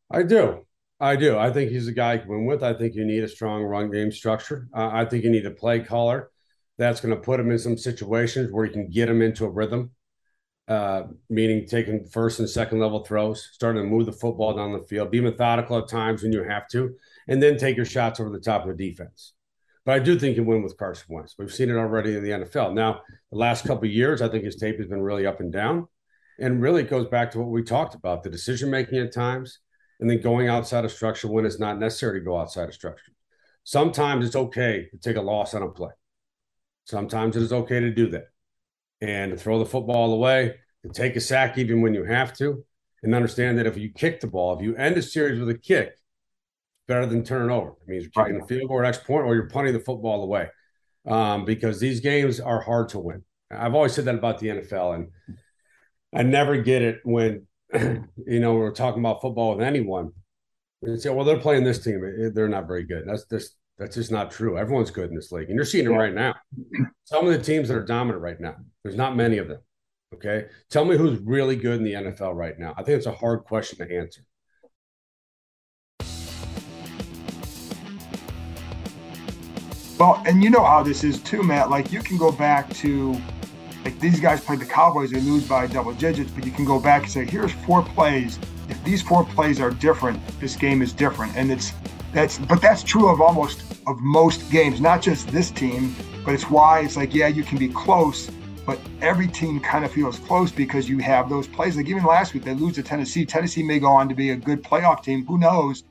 [0.10, 0.66] I do.
[1.00, 1.38] I do.
[1.38, 2.64] I think he's a guy you can win with.
[2.64, 4.70] I think you need a strong run game structure.
[4.74, 6.30] Uh, I think you need a play caller
[6.78, 9.50] that's going to put him in some situations where you can get him into a
[9.50, 9.92] rhythm
[10.68, 14.80] uh, meaning taking first and second level throws, starting to move the football down the
[14.80, 16.96] field, be methodical at times when you have to,
[17.28, 19.34] and then take your shots over the top of the defense.
[19.86, 21.36] But I do think you win with Carson Wentz.
[21.38, 22.74] We've seen it already in the NFL.
[22.74, 25.88] Now, the last couple years, I think his tape has been really up and down.
[26.40, 29.60] And really goes back to what we talked about the decision making at times,
[30.00, 33.12] and then going outside of structure when it's not necessary to go outside of structure.
[33.64, 35.92] Sometimes it's okay to take a loss on a play.
[36.86, 38.33] Sometimes it is okay to do that
[39.04, 42.64] and to throw the football away, to take a sack even when you have to,
[43.04, 45.58] and understand that if you kick the ball, if you end a series with a
[45.58, 45.94] kick,
[46.88, 47.70] better than turning over.
[47.70, 50.24] It means you're kicking the field goal or X point, or you're punting the football
[50.24, 50.48] away.
[51.06, 53.24] Um, because these games are hard to win.
[53.52, 55.08] I've always said that about the NFL, and
[56.16, 60.14] I never get it when you know we're talking about football with anyone.
[60.82, 62.32] And say, well, they're playing this team.
[62.34, 63.04] They're not very good.
[63.06, 64.58] That's just that's just not true.
[64.58, 66.36] Everyone's good in this league, and you're seeing it right now.
[67.06, 69.60] Some of the teams that are dominant right now, there's not many of them.
[70.14, 72.74] Okay, tell me who's really good in the NFL right now.
[72.78, 74.22] I think it's a hard question to answer.
[80.00, 81.70] Well, and you know how this is too, Matt.
[81.70, 83.16] Like you can go back to
[83.84, 86.80] like these guys played the Cowboys, they lose by double digits, but you can go
[86.80, 88.40] back and say, here's four plays.
[88.70, 91.36] If these four plays are different, this game is different.
[91.36, 91.74] And it's
[92.14, 95.96] that's but that's true of almost of most games, not just this team,
[96.26, 98.30] but it's why it's like, yeah, you can be close,
[98.66, 101.76] but every team kind of feels close because you have those plays.
[101.76, 103.26] Like even last week, they lose to Tennessee.
[103.26, 105.84] Tennessee may go on to be a good playoff team, who knows?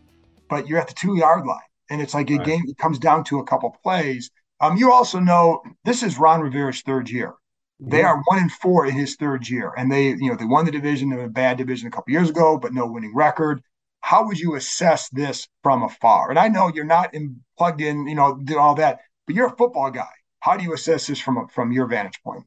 [0.48, 1.58] But you're at the two yard line.
[1.90, 2.44] And it's like a Right.
[2.46, 4.30] game, it comes down to a couple plays.
[4.61, 7.35] Um, you also know this is Ron Rivera's third year.
[7.80, 10.64] They are one and four in his third year, and they, you know, they won
[10.64, 13.61] the division in a bad division a couple years ago, but no winning record.
[14.02, 16.30] How would you assess this from afar?
[16.30, 19.46] And I know you're not in, plugged in, you know, did all that, but you're
[19.46, 20.10] a football guy.
[20.40, 22.44] How do you assess this from from your vantage point?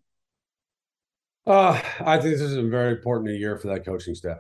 [1.48, 4.40] Uh, I think this is a very important year for that coaching staff.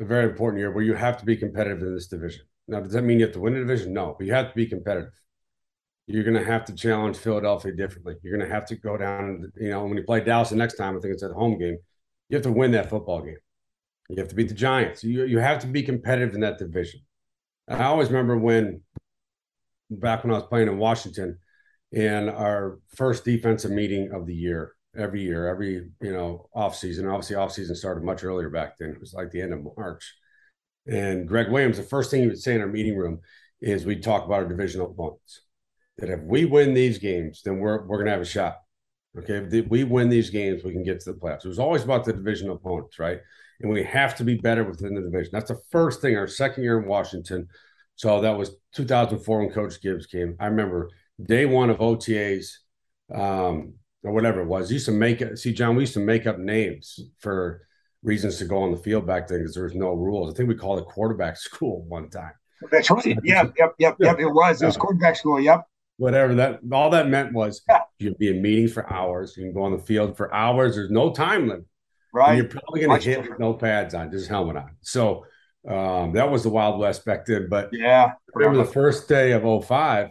[0.00, 2.42] A very important year where you have to be competitive in this division.
[2.66, 3.92] Now, does that mean you have to win the division?
[3.92, 5.12] No, but you have to be competitive.
[6.06, 8.14] You're going to have to challenge Philadelphia differently.
[8.22, 10.74] You're going to have to go down, you know, when you play Dallas the next
[10.74, 11.78] time, I think it's at home game,
[12.28, 13.36] you have to win that football game.
[14.10, 15.04] You have to beat the Giants.
[15.04, 17.00] You, you have to be competitive in that division.
[17.68, 18.82] I always remember when,
[19.90, 21.38] back when I was playing in Washington,
[21.92, 27.06] in our first defensive meeting of the year, every year, every you know off season.
[27.06, 28.90] Obviously, off season started much earlier back then.
[28.90, 30.14] It was like the end of March.
[30.86, 33.20] And Gregg Williams, the first thing he would say in our meeting room
[33.60, 35.42] is we'd talk about our divisional opponents.
[35.98, 38.56] That if we win these games, then we're we're gonna have a shot.
[39.18, 41.44] Okay, if we win these games, we can get to the playoffs.
[41.44, 43.20] It was always about the divisional opponents, right?
[43.60, 45.30] And we have to be better within the division.
[45.32, 46.16] That's the first thing.
[46.16, 47.48] Our second year in Washington,
[47.94, 50.34] so that was 2004 when Coach Gibbs came.
[50.40, 50.88] I remember
[51.22, 52.46] day one of OTAs,
[53.14, 54.72] um, or whatever it was.
[54.72, 55.38] Used to make it.
[55.38, 57.62] See, John, we used to make up names for
[58.02, 60.32] reasons to go on the field back then because there was no rules.
[60.32, 62.32] I think we called it quarterback school one time.
[62.70, 63.04] That's right.
[63.22, 64.18] Yep, yep, yep, yep.
[64.18, 64.62] It was.
[64.62, 65.40] It was quarterback school.
[65.40, 65.64] Yep.
[65.96, 67.80] Whatever that all that meant was Yeah.
[67.98, 69.34] you'd be in meetings for hours.
[69.36, 70.74] You can go on the field for hours.
[70.74, 71.66] There's no time limit.
[72.12, 72.36] And Right.
[72.36, 74.70] you're probably going to hit with no pads on, just helmet on.
[74.80, 75.26] So
[75.68, 77.48] um, that was the Wild West back then.
[77.48, 78.12] But Yeah.
[78.34, 80.10] I remember the first day of 05,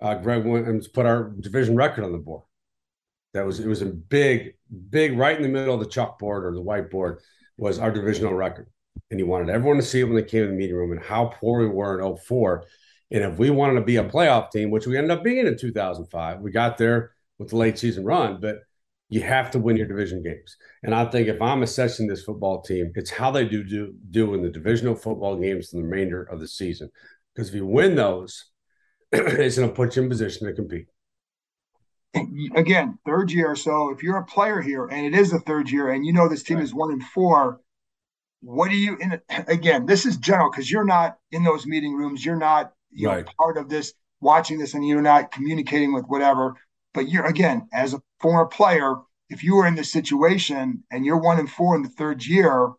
[0.00, 2.42] uh, Gregg Williams put our division record on the board.
[3.34, 4.54] That was it was a big,
[4.90, 7.18] big right in the middle of the chalkboard or the whiteboard
[7.56, 8.66] was our divisional record.
[9.10, 11.00] And he wanted everyone to see it when they came in the meeting room and
[11.00, 12.64] how poor we were in 04.
[13.12, 15.56] And if we wanted to be a playoff team, which we ended up being in
[15.56, 18.58] 2005, we got there with the late season run, but
[19.10, 20.56] you have to win your division games.
[20.84, 24.34] And I think if I'm assessing this football team, it's how they do do, do
[24.34, 26.90] in the divisional football games in the remainder of the season.
[27.34, 28.46] Because if you win those,
[29.12, 30.86] it's going to put you in position to compete.
[32.56, 33.54] again, third year.
[33.54, 36.28] So if you're a player here and it is the third year and you know
[36.28, 36.64] this team Right.
[36.64, 37.60] is one and four,
[38.42, 42.24] what do you in again, this is general because you're not in those meeting rooms,
[42.24, 46.54] you're not you know part of this watching this and you're not communicating with whatever.
[46.92, 48.96] But you're again, as a former player,
[49.28, 52.72] if you were in this situation and you're one and four in the third year,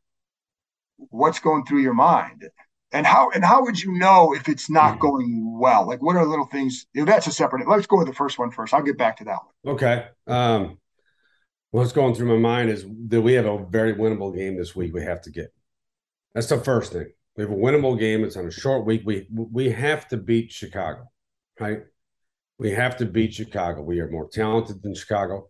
[0.97, 2.50] what's going through your mind?
[2.91, 5.00] And how and how would you know if it's not Mhm.
[5.00, 5.88] going well?
[5.88, 6.88] Like what are little things?
[6.93, 7.67] That's a separate.
[7.67, 8.74] Let's go with the first one first.
[8.74, 9.76] I'll get back to that one.
[9.76, 10.08] Okay.
[10.28, 10.78] Um,
[11.71, 14.93] what's going through my mind is that we have a very winnable game this week.
[14.93, 15.54] We have to get.
[16.34, 17.08] That's the first thing.
[17.38, 18.26] We have a winnable game.
[18.26, 19.04] It's on a short week.
[19.06, 21.10] We we have to beat Chicago,
[21.62, 21.84] right?
[22.62, 23.82] We have to beat Chicago.
[23.82, 25.50] We are more talented than Chicago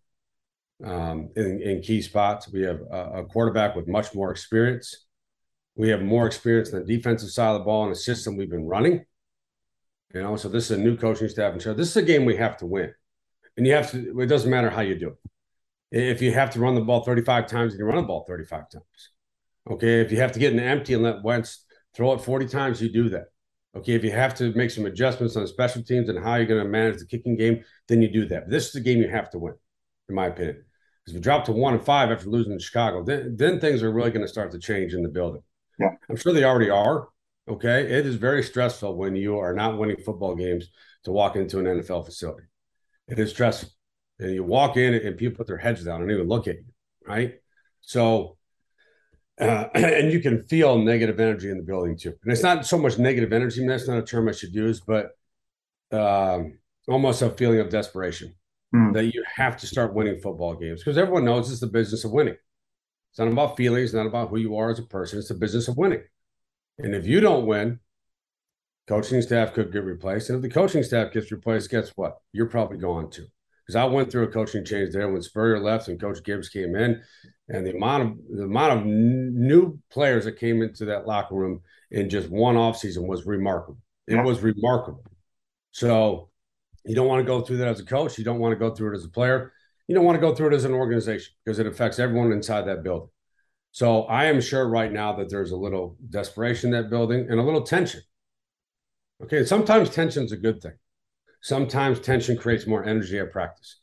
[0.82, 2.50] um, in, in key spots.
[2.50, 5.08] We have a, a quarterback with much more experience.
[5.76, 8.50] We have more experience on the defensive side of the ball and a system we've
[8.50, 9.04] been running.
[10.14, 12.24] You know, so this is a new coaching staff and so this is a game
[12.24, 12.94] we have to win.
[13.58, 16.12] And you have to, it doesn't matter how you do it.
[16.12, 19.10] If you have to run the ball 35 times, you run the ball 35 times.
[19.70, 20.00] Okay.
[20.00, 22.88] If you have to get an empty and let Wentz throw it 40 times, you
[22.88, 23.26] do that.
[23.78, 23.94] Okay.
[23.94, 26.70] If you have to make some adjustments on special teams and how you're going to
[26.70, 28.46] manage the kicking game, then you do that.
[28.46, 29.54] But this is a game you have to win,
[30.10, 30.64] in my opinion.
[31.04, 33.82] Because if you drop to one and five after losing to Chicago, then, then things
[33.82, 35.42] are really going to start to change in the building.
[35.80, 35.92] Yeah.
[36.10, 37.08] I'm sure they already are.
[37.48, 37.82] Okay.
[37.82, 40.68] It is very stressful when you are not winning football games
[41.06, 42.44] to walk into an NFL facility.
[43.08, 43.70] It is stressful.
[44.20, 46.66] And you walk in and people put their heads down and even look at you.
[47.08, 47.36] Right.
[47.82, 48.38] So
[49.40, 52.14] Uh, and you can feel negative energy in the building too.
[52.24, 53.60] And it's not so much negative energy.
[53.60, 55.12] I mean, that's not a term I should use, but
[55.92, 58.36] um, almost a feeling of desperation
[58.74, 58.94] Hmm.
[58.94, 62.12] that you have to start winning football games because everyone knows it's the business of
[62.12, 62.38] winning.
[63.12, 65.20] It's not about feelings, it's not about who you are as a person.
[65.20, 66.04] It's the business of winning.
[66.80, 67.82] And if you don't win,
[68.88, 70.30] coaching staff could get replaced.
[70.30, 72.20] And if the coaching staff gets replaced, guess what?
[72.32, 73.28] You're probably going to.
[73.72, 76.76] Because I went through a coaching change there when Spurrier left and Coach Gibbs came
[76.76, 77.02] in,
[77.48, 81.62] and the amount of the amount of new players that came into that locker room
[81.90, 83.78] in just one offseason was remarkable.
[84.08, 84.26] It Yeah.
[84.26, 85.06] was remarkable.
[85.72, 86.32] So
[86.84, 88.18] you don't want to go through that as a coach.
[88.18, 89.54] You don't want to go through it as a player.
[89.88, 92.64] You don't want to go through it as an organization because it affects everyone inside
[92.64, 93.10] that building.
[93.72, 97.40] So I am sure right now that there's a little desperation in that building and
[97.40, 98.02] a little tension.
[99.24, 100.74] Okay, sometimes tension's a good thing.
[101.42, 103.80] Sometimes tension creates more energy at practice.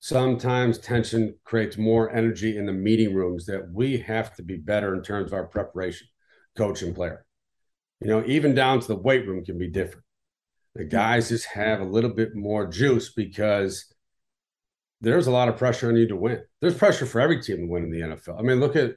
[0.00, 4.94] Sometimes tension creates more energy in the meeting rooms that we have to be better
[4.94, 6.08] in terms of our preparation,
[6.56, 7.24] coach and player.
[8.00, 10.04] You know, even down to the weight room can be different.
[10.74, 13.94] The guys just have a little bit more juice because
[15.00, 16.40] there's a lot of pressure on you to win.
[16.60, 18.38] There's pressure for every team to win in the NFL.
[18.38, 18.96] I mean, look at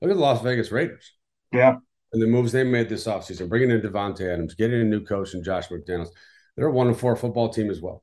[0.00, 1.12] look at the Las Vegas Raiders
[1.52, 1.76] Yeah.
[2.12, 5.34] and the moves they made this offseason, bringing in Davante Adams, getting a new coach
[5.34, 6.10] and Josh McDaniels.
[6.56, 8.02] They're a one and four football team as well.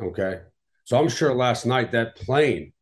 [0.00, 0.40] Okay.
[0.84, 2.72] So I'm sure last night that plane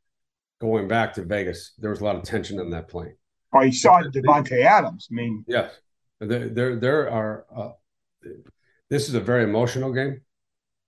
[0.61, 3.15] going back to Vegas, there was a lot of tension on that plane.
[3.55, 5.09] Oh, you saw Davante Adams.
[5.11, 5.73] I mean, Yes.
[6.21, 7.71] There, there, there are, uh,
[8.91, 10.21] this is a very emotional game.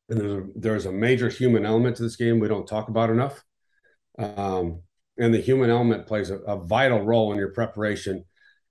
[0.08, 3.10] And there's a, there's a major human element to this game we don't talk about
[3.10, 3.44] enough.
[4.18, 4.82] Um,
[5.18, 8.24] and the human element plays a, a vital role in your preparation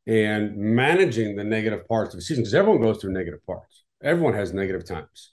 [0.05, 3.83] and managing the negative parts of the season because everyone goes through negative parts.
[4.03, 5.31] Everyone has negative times.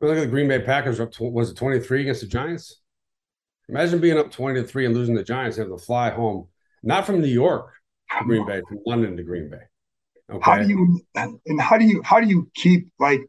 [0.00, 2.80] Look at the Green Bay Packers up to, was it 23 against the Giants?
[3.68, 6.48] Imagine being up 20 to 3 and losing the Giants have to fly home,
[6.82, 7.72] not from New York
[8.18, 9.58] to Green Bay, from London to Green Bay.
[10.28, 10.40] Okay.
[10.42, 13.20] how do you and how do you how do you keep like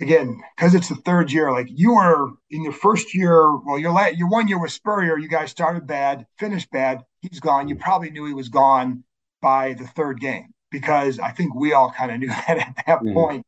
[0.00, 3.92] again because it's the third year like you were in your first year well your
[3.92, 7.76] la- your one year with Spurrier you guys started bad finished bad he's gone you
[7.76, 9.04] probably knew he was gone
[9.40, 13.00] by the third game because I think we all kind of knew that at that
[13.02, 13.14] Mhm.
[13.14, 13.46] point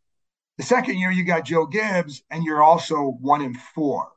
[0.62, 4.08] the second year you got Joe Gibbs and you're also one in four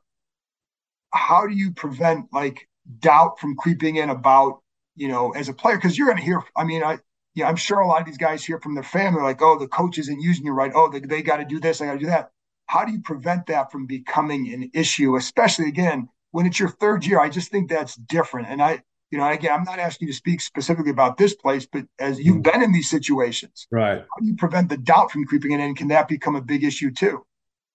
[1.12, 2.68] how do you prevent like
[3.00, 4.62] doubt from creeping in about
[4.94, 6.98] you know as a player because you're going to hear I mean I
[7.36, 9.68] yeah, I'm sure a lot of these guys hear from their family, like, oh, the
[9.68, 10.72] coach isn't using you right.
[10.74, 12.30] Oh, they, they got to do this, I got to do that.
[12.64, 17.04] How do you prevent that from becoming an issue, especially again when it's your third
[17.04, 17.20] year?
[17.20, 18.48] I just think that's different.
[18.48, 21.66] And I, you know, again, I'm not asking you to speak specifically about this place,
[21.66, 23.98] but as you've been in these situations, Right.
[24.00, 25.60] how do you prevent the doubt from creeping in?
[25.60, 27.24] And can that become a big issue too?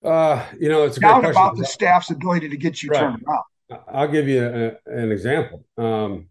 [0.03, 1.41] Uh, you know, it's a Doubt question.
[1.41, 2.99] about the staff's ability to get you Right.
[2.99, 3.81] turned around.
[3.87, 5.63] I'll give you a, an example.
[5.77, 6.27] Um,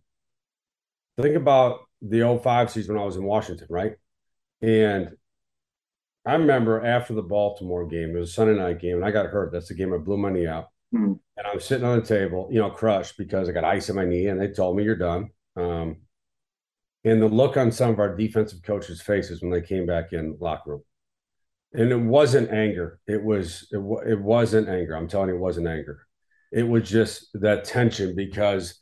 [1.21, 3.95] think about the 05 season when I was in Washington, right?
[4.61, 5.17] And
[6.27, 9.27] I remember after the Baltimore game, it was a Sunday night game, and I got
[9.27, 9.53] hurt.
[9.53, 10.69] That's the game I blew my knee out.
[10.93, 11.15] Hmm.
[11.37, 14.05] And I'm sitting on the table, you know, crushed because I got ice in my
[14.05, 15.31] knee, and they told me you're done.
[15.57, 15.99] Um,
[17.05, 20.33] and the look on some of our defensive coaches' faces when they came back in
[20.33, 20.83] the locker room,
[21.73, 23.01] and it wasn't anger.
[23.07, 24.95] It was it, wa- it wasn't anger.
[24.95, 26.07] I'm telling you, it wasn't anger.
[26.53, 28.81] It was just that tension because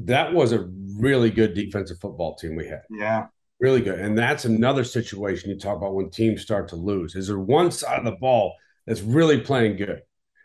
[0.00, 2.82] that was a really good defensive football team we had.
[2.90, 3.26] Yeah.
[3.58, 3.98] Really good.
[3.98, 7.14] And that's another situation you talk about when teams start to lose.
[7.14, 8.54] Is there one side of the ball
[8.86, 10.00] that's really playing good,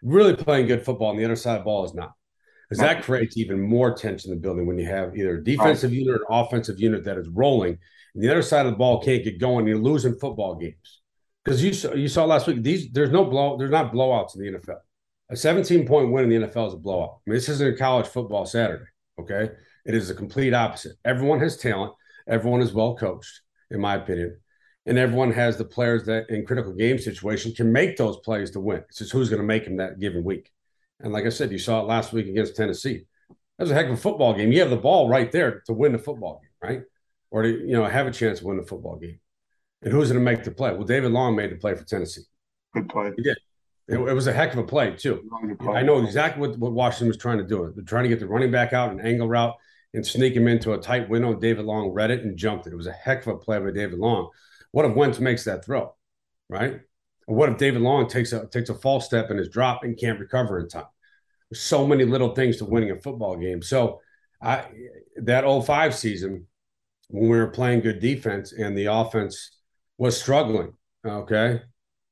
[0.05, 2.13] really playing good football, and the other side of the ball is not?
[2.69, 5.93] Because that creates even more tension in the building when you have either a defensive
[5.93, 7.77] unit or an offensive unit that is rolling,
[8.13, 9.67] and the other side of the ball can't get going.
[9.67, 11.01] You're losing football games.
[11.43, 14.41] Because you saw, you saw last week, these there's no blow, there's not blowouts in
[14.41, 14.79] the NFL.
[15.29, 17.19] A 17 point win in the NFL is a blowout.
[17.25, 18.85] I mean, this isn't a college football Saturday.
[19.19, 19.51] Okay.
[19.85, 20.93] It is a complete opposite.
[21.05, 21.93] Everyone has talent.
[22.27, 24.39] Everyone is well coached, in my opinion.
[24.85, 28.59] And everyone has the players that in critical game situation can make those plays to
[28.59, 28.83] win.
[28.89, 30.51] It's just who's going to make them that given week.
[30.99, 33.05] And like I said, you saw it last week against Tennessee.
[33.29, 34.51] That was a heck of a football game.
[34.51, 36.81] You have the ball right there to win the football game, right?
[37.31, 39.19] Or to, you know, have a chance to win the football game.
[39.81, 40.71] And who's going to make the play?
[40.71, 42.23] Well, David Long made the play for Tennessee.
[42.73, 43.11] Good play.
[43.15, 43.37] He did.
[43.87, 45.29] It, it was a heck of a play, too.
[45.67, 47.71] I know exactly what, what Washington was trying to do.
[47.75, 49.55] They're trying to get the running back out an angle route
[49.93, 51.33] and sneak him into a tight window.
[51.33, 52.73] David Long read it and jumped it.
[52.73, 54.29] It was a heck of a play by David Long.
[54.75, 55.95] What if Wentz makes that throw,
[56.49, 56.81] right?
[57.27, 59.97] Or what if David Long takes a takes a false step in his drop and
[59.97, 60.83] can't recover in time?
[61.49, 63.61] There's so many little things to winning a football game.
[63.61, 64.01] So
[64.41, 64.65] I
[65.15, 66.47] that 05 season
[67.07, 69.59] when we were playing good defense and the offense
[69.97, 70.73] was struggling.
[71.07, 71.61] Okay.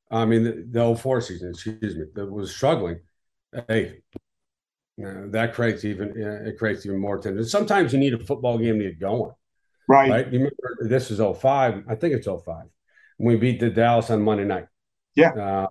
[0.10, 3.02] I mean the, the 04 season, excuse me, that was struggling.
[3.68, 3.98] Hey,
[5.06, 7.44] uh, that creates even it creates even more tension.
[7.44, 9.34] Sometimes you need a football game to get going.
[9.88, 10.10] Right.
[10.10, 10.26] right?
[10.26, 11.84] You remember this is 05.
[11.88, 12.66] I think it's 05.
[13.20, 14.66] We beat the Dallas on Monday night.
[15.16, 15.30] Yeah.
[15.30, 15.68] Uh,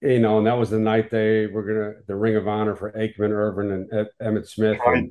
[0.00, 2.92] you know, and that was the night they were gonna the Ring of Honor for
[2.92, 4.78] Aikman, Irvin, and Ed, Emmitt Smith.
[4.84, 4.98] Right.
[4.98, 5.10] And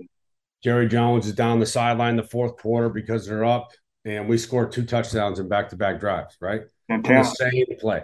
[0.63, 3.71] Jerry Jones is down the sideline the fourth quarter because they're up,
[4.05, 6.37] and we scored two touchdowns in back to back drives.
[6.39, 8.03] Right, in the same play.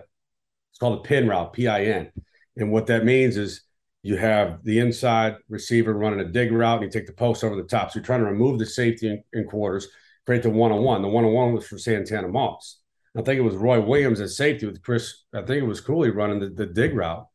[0.71, 2.11] It's called a pin route, P I N,
[2.57, 3.61] and what that means is
[4.01, 7.55] you have the inside receiver running a dig route, and you take the post over
[7.55, 7.91] the top.
[7.91, 9.87] So you're trying to remove the safety in, in quarters,
[10.29, 11.01] create the one on one.
[11.01, 12.81] The one on one was for Santana Moss.
[13.17, 15.23] I think it was Roy Williams at safety with Chris.
[15.33, 17.25] I think it was Cooley running the, the dig route,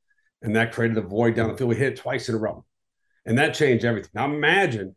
[0.43, 1.71] and that created a void down the field.
[1.71, 2.65] We hit it twice in a row,
[3.27, 4.13] and that changed everything.
[4.15, 4.95] Now imagine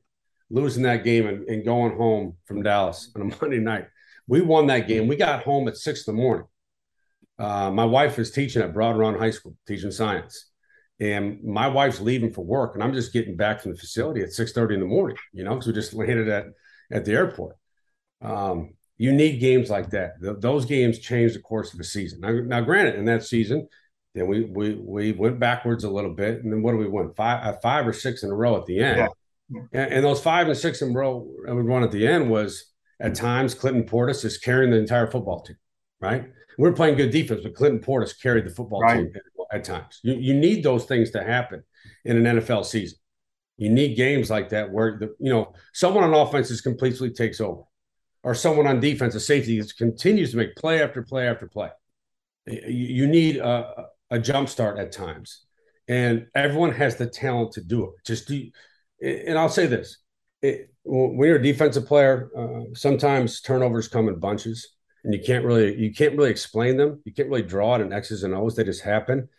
[0.52, 3.88] losing that game and, and going home from Dallas on a Monday night.
[4.28, 5.08] We won that game.
[5.08, 6.46] We got home at six in the morning.
[7.40, 10.52] Uh, my wife is teaching at Broad Run High School, teaching science,
[11.00, 14.34] and my wife's leaving for work, and I'm just getting back from the facility at
[14.34, 15.18] six thirty in the morning.
[15.34, 16.46] You know, because we just landed at
[16.92, 17.56] at the airport.
[18.22, 20.22] Um, you need games like that.
[20.22, 22.20] Th- those games change the course of the season.
[22.22, 23.68] Now, now, granted, in that season,
[24.16, 27.14] then we we we went backwards a little bit, and then what do we win?
[27.16, 28.98] Five uh, five or six in a row at the end.
[28.98, 29.08] Yeah.
[29.72, 32.74] And, and those five and six in a row we won at the end was
[33.00, 35.58] at times Clinton Portis is carrying the entire football team,
[36.02, 36.26] right?
[36.58, 38.98] We're playing good defense, but Clinton Portis carried the football Right.
[38.98, 39.12] team
[39.52, 40.00] at, at times.
[40.04, 41.64] You you need those things to happen
[42.04, 42.98] in an NFL season.
[43.58, 47.40] You need games like that where the you know someone on offense just completely takes
[47.40, 47.62] over,
[48.24, 51.70] or someone on defense, a safety, just continues to make play after play after play.
[52.46, 55.46] You, you need a, a jump start at times,
[55.88, 57.92] and everyone has the talent to do it.
[58.06, 58.50] Just do,
[59.02, 59.98] and I'll say this:
[60.42, 64.68] it, when you're a defensive player, uh, sometimes turnovers come in bunches,
[65.04, 67.02] and you can't really you can't really explain them.
[67.06, 69.30] You can't really draw it in X's and O's; they just happen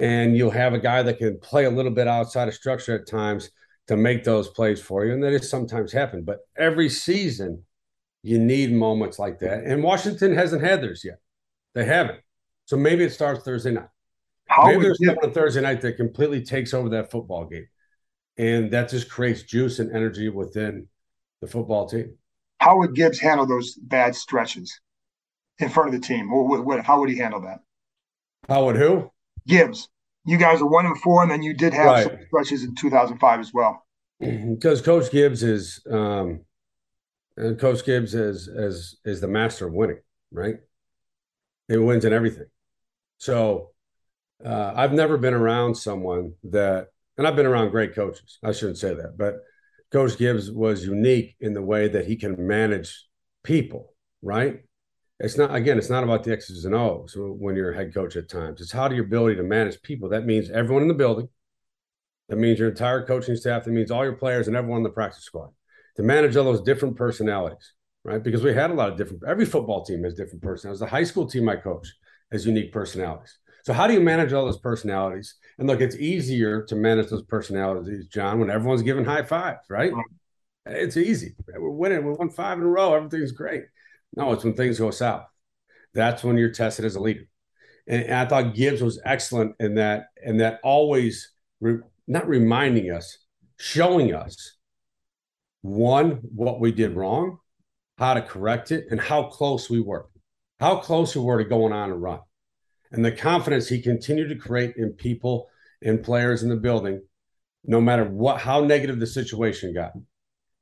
[0.00, 3.06] and you'll have a guy that can play a little bit outside of structure at
[3.06, 3.50] times
[3.88, 5.12] to make those plays for you.
[5.12, 6.22] And that is sometimes happen.
[6.24, 7.64] But every season,
[8.22, 9.64] you need moments like that.
[9.64, 11.18] And Washington hasn't had theirs yet.
[11.74, 12.20] They haven't.
[12.66, 13.88] So maybe it starts Thursday night.
[14.48, 17.66] How maybe there's someone on Thursday night that completely takes over that football game.
[18.38, 20.88] And that just creates juice and energy within
[21.40, 22.16] the football team.
[22.60, 24.80] how would Gibbs handle those bad stretches
[25.58, 26.30] in front of the team?
[26.30, 27.60] What, what, what- how would he handle that?
[28.48, 29.10] How would who?
[29.46, 29.88] Gibbs,
[30.24, 32.04] you guys are one and four, and then you did have Right.
[32.04, 33.84] some stretches in 2005 as well.
[34.20, 36.40] because Coach Gibbs is um,
[37.36, 40.56] and Coach Gibbs is is is the master of winning, right?
[41.68, 42.46] He wins in everything.
[43.18, 43.70] So
[44.44, 48.38] uh, I've never been around someone that, and I've been around great coaches.
[48.42, 49.36] I shouldn't say that, but
[49.90, 53.06] Coach Gibbs was unique in the way that he can manage
[53.44, 54.60] people, right?
[55.20, 58.16] It's not again, it's not about the X's and O's when you're a head coach
[58.16, 58.60] at times.
[58.60, 60.08] It's how do your ability to manage people.
[60.08, 61.28] That means everyone in the building.
[62.28, 63.64] That means your entire coaching staff.
[63.64, 65.50] That means all your players and everyone in the practice squad
[65.96, 67.72] to manage all those different personalities,
[68.04, 68.22] right?
[68.22, 69.22] Because we had a lot of different.
[69.26, 70.80] Every football team has different personalities.
[70.80, 71.88] The high school team I coach
[72.30, 73.38] has unique personalities.
[73.64, 75.36] So how do you manage all those personalities?
[75.58, 79.92] And look, it's easier to manage those personalities, John, when everyone's giving high fives, right?
[80.66, 81.34] It's easy.
[81.46, 82.04] We're winning.
[82.04, 82.94] We won five in a row.
[82.94, 83.64] Everything's great.
[84.16, 85.26] No, it's when things go south.
[85.94, 87.28] That's when you're tested as a leader.
[87.86, 92.90] And, and I thought Gibbs was excellent in that, and that always re, not reminding
[92.90, 93.18] us,
[93.58, 94.56] showing us
[95.62, 97.38] one, what we did wrong,
[97.98, 100.08] how to correct it, and how close we were.
[100.60, 102.20] How close we were to going on a run.
[102.90, 105.48] And the confidence he continued to create in people
[105.80, 107.02] and players in the building,
[107.64, 109.92] no matter what how negative the situation got.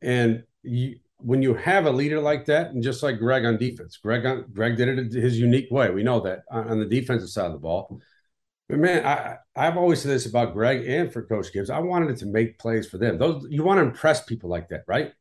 [0.01, 3.98] And you, when you have a leader like that, and just like Gregg on defense,
[3.98, 5.90] Gregg on, Gregg did it his unique way.
[5.90, 8.01] We know that on, on the defensive side of the ball.
[8.71, 11.71] But man, I I've always said this about Gregg and for Coach Gibbs.
[11.71, 13.18] I wanted it to make plays for them.
[13.18, 15.12] Those you want to impress people like that, right?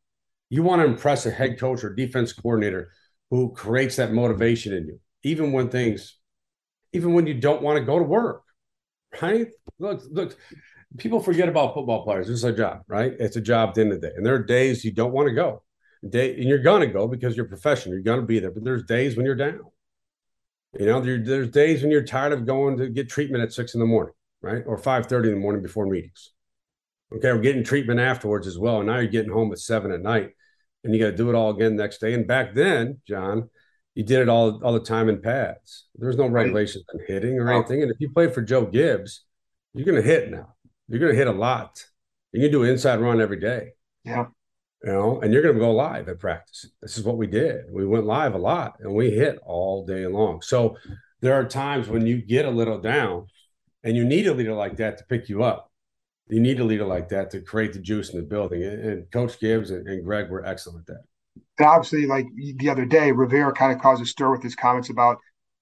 [0.51, 2.91] You want to impress a head coach or defense coordinator
[3.31, 6.17] who creates that motivation in you, even when things,
[6.93, 8.43] even when you don't want to go to work,
[9.21, 9.47] right?
[9.79, 10.37] Look, look,
[10.97, 12.29] people forget about football players.
[12.29, 13.13] It's a job, right?
[13.19, 14.13] It's a job at the end of the day.
[14.15, 15.63] And there are days you don't want to go.
[16.07, 17.95] Day, and you're gonna go because you're professional.
[17.95, 18.51] You're gonna be there.
[18.51, 19.61] But there's days when you're down.
[20.77, 23.73] You know, there, there's days when you're tired of going to get treatment at six
[23.73, 24.63] in the morning, right?
[24.65, 26.31] Or five thirty in the morning before meetings.
[27.11, 28.77] Okay, we're getting treatment afterwards as well.
[28.77, 30.31] And now you're getting home at seven at night,
[30.83, 32.13] and you got to do it all again next day.
[32.13, 33.49] And back then, John,
[33.95, 35.87] you did it all all the time in pads.
[35.95, 37.81] There's no regulations on hitting or anything.
[37.81, 39.25] And if you play for Joe Gibbs,
[39.73, 40.53] you're gonna hit now.
[40.87, 41.83] You're gonna hit a lot.
[42.31, 43.71] You can do an inside run every day.
[44.03, 44.27] Yeah.
[44.83, 46.67] You know, and you're going to go live at practice.
[46.81, 47.65] This is what we did.
[47.69, 50.41] We went live a lot and we hit all day long.
[50.41, 50.77] So
[51.19, 53.27] there are times when you get a little down
[53.83, 55.69] and you need a leader like that to pick you up.
[56.29, 58.63] You need a leader like that to create the juice in the building.
[58.63, 61.03] And, Coach Gibbs and, and Gregg were excellent at that.
[61.57, 64.89] And obviously, like the other day, Rivera kind of caused a stir with his comments
[64.89, 65.17] about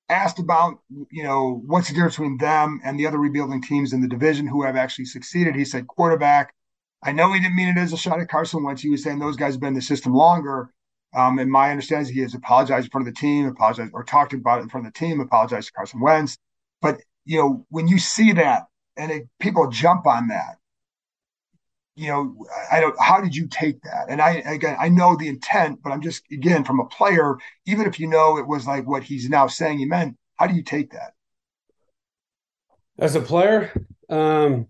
[0.09, 0.79] asked about,
[1.11, 4.47] you know, what's the difference between them and the other rebuilding teams in the division
[4.47, 5.55] who have actually succeeded.
[5.55, 6.53] He said quarterback.
[7.03, 8.81] I know he didn't mean it as a shot at Carson Wentz.
[8.81, 10.71] He was saying those guys have been in the system longer.
[11.15, 14.03] Um, and my understanding is he has apologized in front of the team, apologized or
[14.03, 16.37] talked about it in front of the team, apologized to Carson Wentz.
[16.81, 18.67] But you know, when you see that
[18.97, 20.57] and it, people jump on that,
[21.95, 22.95] you know, I don't.
[22.99, 24.05] How did you take that?
[24.09, 27.37] And I again, I know the intent, but I'm just again from a player.
[27.65, 30.53] Even if you know it was like what he's now saying he meant, how do
[30.53, 31.13] you take that?
[32.99, 33.71] As a player,
[34.09, 34.67] um,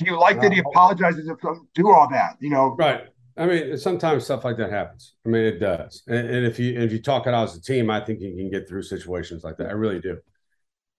[0.00, 2.36] do you like that he apologizes to do all that?
[2.40, 3.04] You know, right?
[3.36, 5.14] I mean, sometimes stuff like that happens.
[5.24, 6.02] I mean, it does.
[6.08, 8.34] And, and if you if you talk it out as a team, I think you
[8.34, 9.68] can get through situations like that.
[9.68, 10.18] I really do.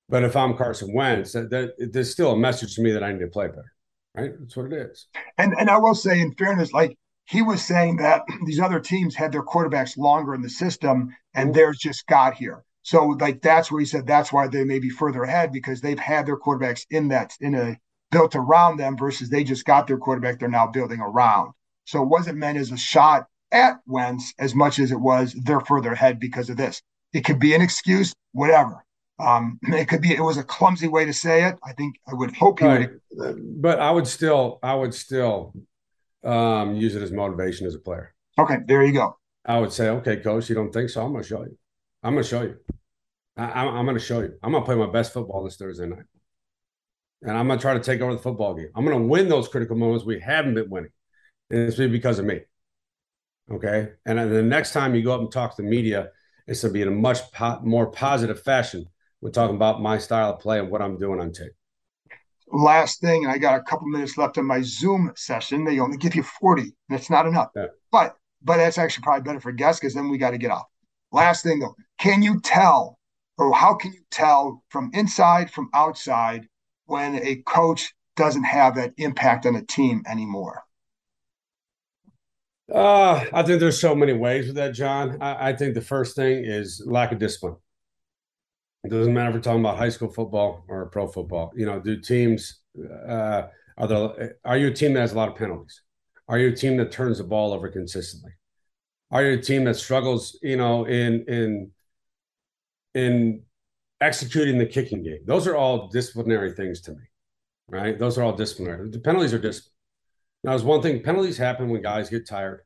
[0.07, 3.11] But if I'm Carson Wentz, that, that there's still a message to me that I
[3.11, 3.73] need to play better
[4.15, 4.31] right?
[4.39, 5.07] That's what it is.
[5.37, 9.15] And and I will say, in fairness, like he was saying that these other teams
[9.15, 11.55] had their quarterbacks longer in the system, and mm-hmm.
[11.55, 12.63] theirs just got here.
[12.83, 15.99] So like that's where he said that's why they may be further ahead because they've
[15.99, 17.77] had their quarterbacks in that in a
[18.11, 21.53] built around them versus they just got their quarterback they're now building around.
[21.85, 25.61] So it wasn't meant as a shot at Wentz as much as it was they're
[25.61, 26.81] further ahead because of this.
[27.13, 28.85] It could be an excuse, whatever.
[29.19, 31.57] Um, it could be it was a clumsy way to say it.
[31.63, 32.89] I think I would hope he right.
[33.11, 33.61] would.
[33.61, 35.53] But I would still, I would still
[36.23, 38.13] um, use it as motivation as a player.
[38.39, 39.17] Okay, there you go.
[39.45, 41.03] I would say, okay, coach, you don't think so?
[41.03, 41.57] I'm going to show you.
[42.03, 42.57] I'm going to show you.
[43.37, 44.33] I, am going to show you.
[44.43, 46.03] I'm going to play my best football this Thursday night,
[47.21, 48.69] and I'm going to try to take over the football game.
[48.75, 50.91] I'm going to win those critical moments we haven't been winning,
[51.49, 52.41] and it's because of me.
[53.51, 56.09] Okay, and then the next time you go up and talk to the media,
[56.47, 58.85] it's going to be in a much po- more positive fashion
[59.21, 61.51] we're talking about my style of play and what I'm doing on tape.
[62.51, 65.63] Last thing, and I got a couple minutes left on my Zoom session.
[65.63, 66.73] They only give you 40.
[66.89, 67.49] That's not enough.
[67.55, 67.67] Yeah.
[67.91, 70.65] But but that's actually probably better for guests because then we got to get off.
[71.11, 72.97] Last thing though, can you tell
[73.37, 76.47] or how can you tell from inside, from outside,
[76.91, 80.63] when a coach doesn't have that impact on a team anymore?
[82.71, 85.21] Uh, I think there's so many ways with that, John.
[85.21, 87.55] I, I think the first thing is lack of discipline.
[88.83, 91.51] It doesn't matter if we're talking about high school football or pro football.
[91.55, 92.59] You know, do teams
[93.07, 93.43] uh,
[93.77, 94.37] are there?
[94.43, 95.81] Are you a team that has a lot of penalties?
[96.27, 98.31] Are you a team that turns the ball over consistently?
[99.11, 100.37] Are you a team that struggles?
[100.41, 101.71] You know, in in
[102.95, 103.43] in
[104.01, 105.19] executing the kicking game.
[105.25, 107.03] Those are all disciplinary things to me,
[107.67, 107.97] right?
[107.97, 108.89] Those are all disciplinary.
[108.89, 109.73] The penalties are discipline.
[110.43, 112.61] Now, there's one thing: penalties happen when guys get tired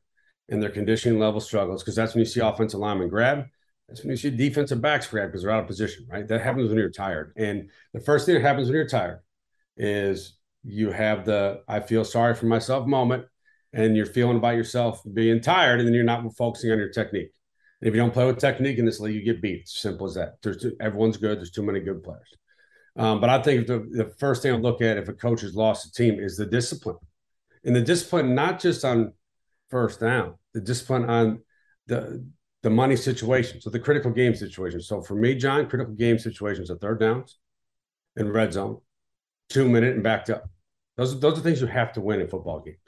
[0.48, 3.46] and their conditioning level struggles because that's when you see offensive linemen grab
[3.88, 6.26] that's when you see defensive backs grab because they're out of position, right?
[6.26, 7.32] That happens when you're tired.
[7.36, 9.20] And the first thing that happens when you're tired
[9.76, 13.26] is you have the I feel sorry for myself moment
[13.72, 17.30] and you're feeling about yourself being tired and then you're not focusing on your technique.
[17.82, 19.60] If you don't play with technique in this league, you get beat.
[19.60, 20.36] It's simple as that.
[20.42, 21.38] There's too, everyone's good.
[21.38, 22.32] There's too many good players.
[22.96, 25.54] Um, but I think the, the first thing I look at if a coach has
[25.54, 26.96] lost a team is the discipline.
[27.64, 29.12] And the discipline, not just on
[29.68, 31.42] first down, the discipline on
[31.86, 32.24] the
[32.62, 34.80] the money situation, so the critical game situation.
[34.80, 37.38] So for me, John, critical game situations are third downs
[38.16, 38.80] and red zone,
[39.48, 40.48] two minute and backed up.
[40.96, 42.78] Those are, those are things you have to win in football games.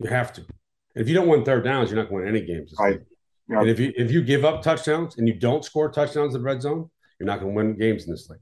[0.00, 0.44] You have to.
[0.94, 2.74] If you don't win third downs, you're not going to win any games.
[2.78, 3.00] Right.
[3.48, 3.60] Yep.
[3.60, 6.46] And if you if you give up touchdowns and you don't score touchdowns in the
[6.46, 8.40] red zone, you're not going to win games in this league.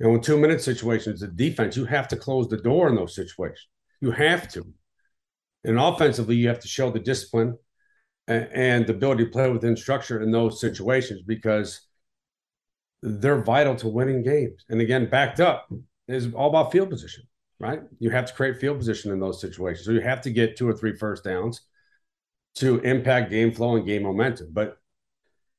[0.00, 3.14] And when two minute situations, the defense, you have to close the door in those
[3.14, 3.68] situations.
[4.00, 4.64] You have to.
[5.64, 7.56] And offensively, you have to show the discipline
[8.26, 11.82] and the ability to play within structure in those situations because
[13.02, 14.64] they're vital to winning games.
[14.68, 15.70] And again, backed up
[16.08, 17.24] is all about field position,
[17.60, 17.82] right?
[17.98, 19.86] You have to create field position in those situations.
[19.86, 21.60] So you have to get two or three first downs
[22.56, 24.48] to impact game flow and game momentum.
[24.52, 24.78] But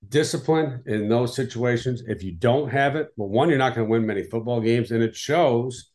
[0.08, 3.92] discipline in those situations, if you don't have it, well, one, you're not going to
[3.92, 5.92] win many football games, and it shows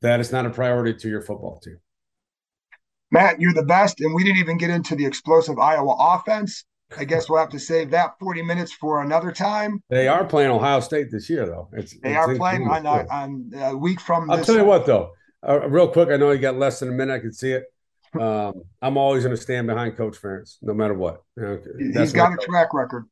[0.00, 1.78] that it's not a priority to your football team.
[3.10, 4.00] Matt, you're the best.
[4.00, 6.64] And we didn't even get into the explosive Iowa offense.
[6.96, 9.82] I guess we'll have to save that 40 minutes for another time.
[9.90, 11.68] They are playing Ohio State this year, though.
[11.72, 14.30] It's, they it's are playing on, a, on a week from.
[14.30, 15.10] I'll tell you what, though,
[15.46, 16.08] uh, real quick.
[16.08, 17.14] I know you got less than a minute.
[17.14, 17.64] I can see it.
[18.18, 21.22] Um, I'm always going to stand behind Coach Ferentz, no matter what.
[21.36, 21.60] You know,
[22.00, 23.04] He's got a track record.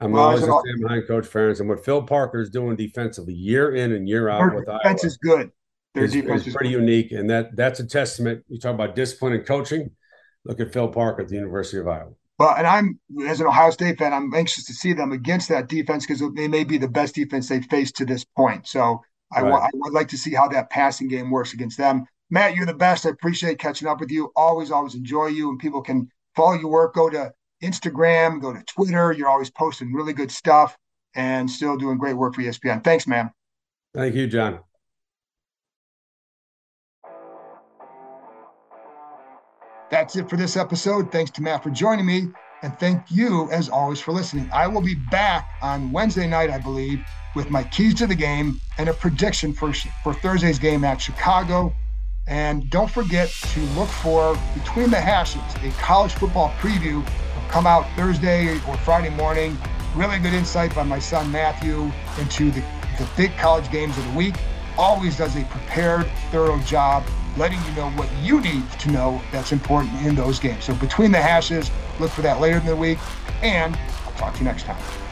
[0.00, 2.76] I'm well, always going to stand behind Coach Ferentz, and what Phil Parker is doing
[2.76, 4.54] defensively, year in and year out.
[4.54, 5.06] with defense Iowa.
[5.06, 5.50] is good.
[5.94, 6.80] Their is, is pretty good.
[6.80, 8.44] unique, and that that's a testament.
[8.48, 9.90] You talk about discipline and coaching.
[10.44, 12.12] Look at Phil Parker at the University of Iowa.
[12.38, 15.68] Well, and I'm as an Ohio State fan, I'm anxious to see them against that
[15.68, 18.68] defense because they may be the best defense they've faced to this point.
[18.68, 19.00] So
[19.32, 19.62] I, right.
[19.62, 22.04] I would like to see how that passing game works against them.
[22.30, 23.06] Matt, you're the best.
[23.06, 24.32] I appreciate catching up with you.
[24.36, 26.94] Always, always enjoy you, and people can follow your work.
[26.94, 29.12] Go to Instagram, go to Twitter.
[29.12, 30.76] You're always posting really good stuff
[31.14, 32.82] and still doing great work for ESPN.
[32.84, 33.30] Thanks, man.
[33.94, 34.60] Thank you, John.
[39.90, 41.12] That's it for this episode.
[41.12, 42.26] Thanks to Matt for joining me.
[42.62, 44.50] And thank you, as always, for listening.
[44.52, 47.00] I will be back on Wednesday night, I believe,
[47.34, 49.72] with my keys to the game and a prediction for,
[50.02, 51.72] for Thursday's game at Chicago.
[52.26, 57.66] And don't forget to look for Between the Hashes, a college football preview will come
[57.66, 59.56] out Thursday or Friday morning.
[59.94, 62.60] Really good insight by my son Matthew into the,
[62.98, 64.34] the big college games of the week.
[64.76, 67.04] Always does a prepared, thorough job
[67.36, 70.64] letting you know what you need to know that's important in those games.
[70.64, 71.70] So between the hashes,
[72.00, 72.98] look for that later in the week,
[73.42, 75.05] and I'll talk to you next time.